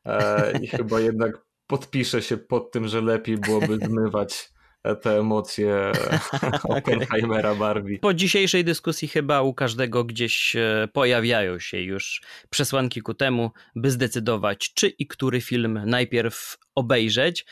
[0.05, 4.52] e, i chyba jednak podpiszę się pod tym, że lepiej byłoby zmywać
[5.01, 5.91] te emocje
[6.63, 7.99] Oppenheimera Barbie.
[7.99, 13.91] Po dzisiejszej dyskusji chyba u każdego gdzieś e, pojawiają się już przesłanki ku temu, by
[13.91, 17.45] zdecydować, czy i który film najpierw obejrzeć.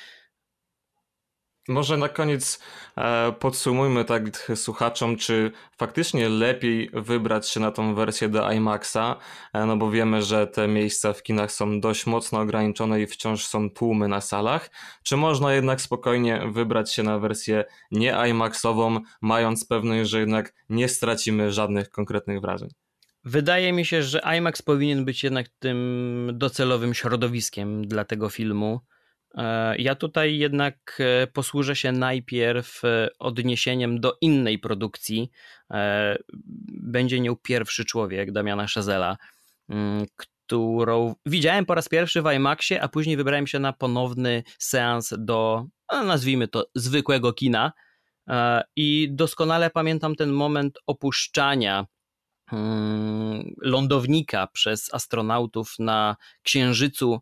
[1.68, 2.59] Może na koniec
[2.97, 9.16] e, podsumujmy tak słuchaczom, czy faktycznie lepiej wybrać się na tą wersję do IMAXa,
[9.53, 13.45] e, no bo wiemy, że te miejsca w kinach są dość mocno ograniczone i wciąż
[13.45, 14.70] są tłumy na salach,
[15.03, 20.89] czy można jednak spokojnie wybrać się na wersję nie IMAXową, mając pewność, że jednak nie
[20.89, 22.70] stracimy żadnych konkretnych wrażeń?
[23.26, 28.80] Wydaje mi się, że IMAX powinien być jednak tym docelowym środowiskiem dla tego filmu.
[29.38, 35.32] E, ja tutaj jednak e, posłużę się najpierw e, odniesieniem do innej produkcji.
[36.68, 39.18] Będzie nią pierwszy człowiek Damiana Szazela,
[39.70, 45.14] mm, którą widziałem po raz pierwszy w IMAXie, a później wybrałem się na ponowny seans
[45.18, 47.72] do, no, nazwijmy to, zwykłego kina.
[48.76, 51.86] I doskonale pamiętam ten moment opuszczania
[52.52, 57.22] mm, lądownika przez astronautów na Księżycu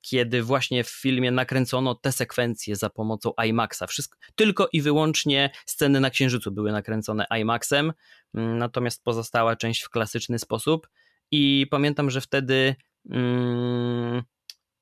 [0.00, 3.82] kiedy właśnie w filmie nakręcono te sekwencje za pomocą IMAXa.
[3.88, 7.92] Wszystko, tylko i wyłącznie sceny na Księżycu były nakręcone IMAXem,
[8.34, 10.88] mm, natomiast pozostała część w klasyczny sposób.
[11.30, 12.74] I pamiętam, że wtedy
[13.10, 14.22] mm,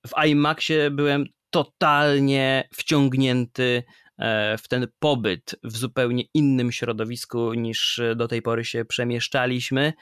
[0.07, 3.83] w IMAXie byłem totalnie wciągnięty
[4.19, 9.93] e, w ten pobyt w zupełnie innym środowisku niż do tej pory się przemieszczaliśmy.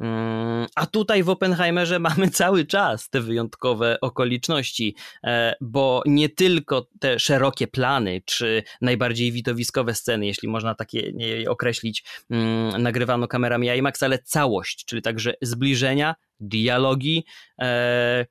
[0.00, 6.86] Mm, a tutaj w Oppenheimerze mamy cały czas te wyjątkowe okoliczności, e, bo nie tylko
[7.00, 11.12] te szerokie plany, czy najbardziej widowiskowe sceny, jeśli można takie
[11.48, 17.24] określić, mm, nagrywano kamerami IMAX, ale całość, czyli także zbliżenia, dialogi,
[17.60, 18.26] e,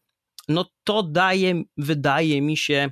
[0.48, 2.90] no to daje, wydaje mi się,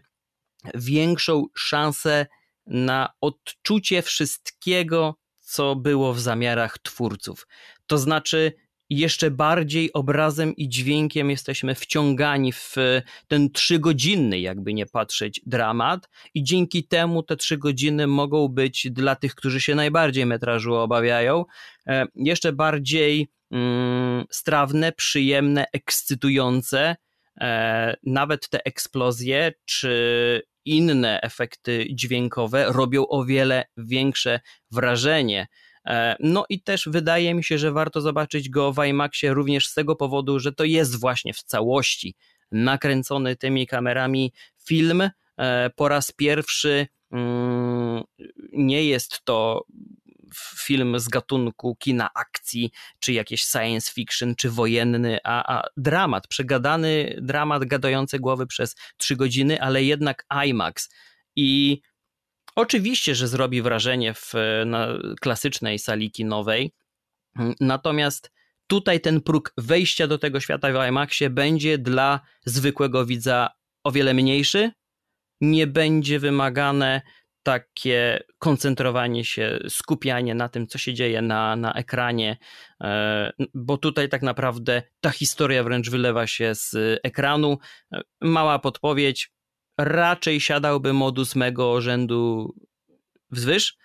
[0.76, 2.26] większą szansę
[2.66, 7.48] na odczucie wszystkiego, co było w zamiarach twórców.
[7.88, 8.54] To znaczy,
[8.90, 12.76] jeszcze bardziej obrazem i dźwiękiem jesteśmy wciągani w
[13.28, 19.16] ten trzygodzinny, jakby nie patrzeć, dramat, i dzięki temu te trzy godziny mogą być dla
[19.16, 21.46] tych, którzy się najbardziej metrażu obawiają,
[21.88, 26.96] e, jeszcze bardziej mm, strawne, przyjemne, ekscytujące.
[27.42, 34.40] E, nawet te eksplozje czy inne efekty dźwiękowe robią o wiele większe
[34.72, 35.48] wrażenie.
[35.88, 39.74] E, no i też wydaje mi się, że warto zobaczyć go w IMAXie również z
[39.74, 42.16] tego powodu, że to jest właśnie w całości
[42.52, 44.34] nakręcony tymi kamerami
[44.68, 45.10] film.
[45.38, 48.04] E, po raz pierwszy mm,
[48.54, 49.66] nie jest to
[50.58, 57.20] film z gatunku kina akcji, czy jakieś science fiction, czy wojenny, a, a dramat, przegadany
[57.22, 60.90] dramat gadający głowy przez trzy godziny, ale jednak IMAX.
[61.36, 61.82] I
[62.58, 64.34] Oczywiście, że zrobi wrażenie w
[64.66, 64.88] na
[65.22, 66.72] klasycznej sali kinowej,
[67.60, 68.32] natomiast
[68.68, 73.50] tutaj ten próg wejścia do tego świata w IMAXie będzie dla zwykłego widza
[73.84, 74.72] o wiele mniejszy.
[75.42, 77.02] Nie będzie wymagane
[77.44, 82.38] takie koncentrowanie się, skupianie na tym, co się dzieje na, na ekranie,
[82.82, 87.58] e, bo tutaj tak naprawdę ta historia wręcz wylewa się z ekranu.
[87.92, 89.32] E, mała podpowiedź,
[89.78, 92.54] raczej siadałby modus mego rzędu
[93.32, 93.78] wzwyż,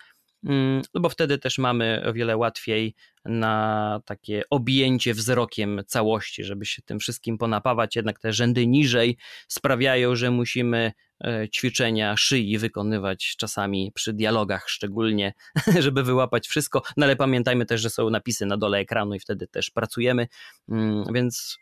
[0.45, 6.65] mm, no bo wtedy też mamy o wiele łatwiej na takie objęcie wzrokiem całości, żeby
[6.65, 7.95] się tym wszystkim ponapawać.
[7.95, 9.17] Jednak te rzędy niżej
[9.47, 10.91] sprawiają, że musimy
[11.23, 15.33] e, ćwiczenia szyi wykonywać czasami przy dialogach szczególnie,
[15.79, 16.81] żeby wyłapać wszystko.
[16.97, 20.27] No ale pamiętajmy też, że są napisy na dole ekranu i wtedy też pracujemy,
[20.69, 21.57] mm, więc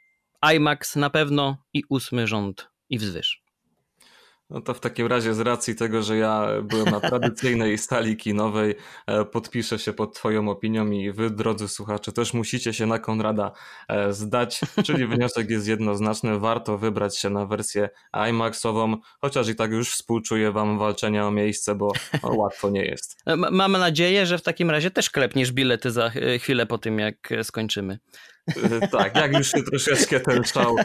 [0.55, 3.40] IMAX na pewno i ósmy rząd i wzwyż.
[4.51, 8.75] No to w takim razie z racji tego, że ja byłem na tradycyjnej stali kinowej,
[9.07, 13.51] e, podpiszę się pod Twoją opinią i Wy, drodzy słuchacze, też musicie się na Konrada
[13.87, 19.71] e, zdać, czyli wniosek jest jednoznaczny, warto wybrać się na wersję IMAX-ową, chociaż i tak
[19.71, 21.91] już współczuję Wam walczenia o miejsce, bo
[22.23, 23.17] łatwo nie jest.
[23.25, 27.29] E, mam nadzieję, że w takim razie też klepniesz bilety za chwilę po tym, jak
[27.43, 27.99] skończymy.
[28.91, 30.75] Tak, jak już się troszeczkę ten szał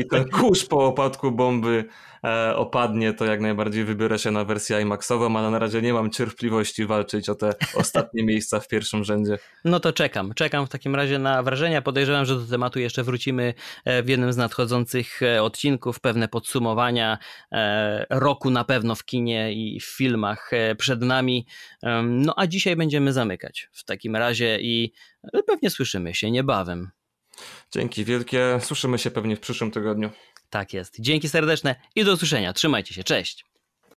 [0.00, 1.84] i ten kurz po opadku bomby
[2.24, 6.10] E, opadnie, to jak najbardziej wybiorę się na wersję IMAXową, ale na razie nie mam
[6.10, 9.38] cierpliwości walczyć o te ostatnie miejsca w pierwszym rzędzie.
[9.64, 10.34] No to czekam.
[10.34, 11.82] Czekam w takim razie na wrażenia.
[11.82, 16.00] Podejrzewam, że do tematu jeszcze wrócimy e, w jednym z nadchodzących e, odcinków.
[16.00, 17.18] Pewne podsumowania
[18.10, 21.46] roku na pewno w kinie i w filmach przed nami.
[22.02, 24.92] No a dzisiaj będziemy zamykać w takim razie i
[25.46, 26.90] pewnie słyszymy się niebawem.
[27.72, 28.58] Dzięki wielkie.
[28.62, 30.10] Słyszymy się pewnie w przyszłym tygodniu.
[30.50, 30.96] Tak jest.
[31.00, 32.52] Dzięki serdeczne i do usłyszenia.
[32.52, 33.04] Trzymajcie się.
[33.04, 33.47] Cześć.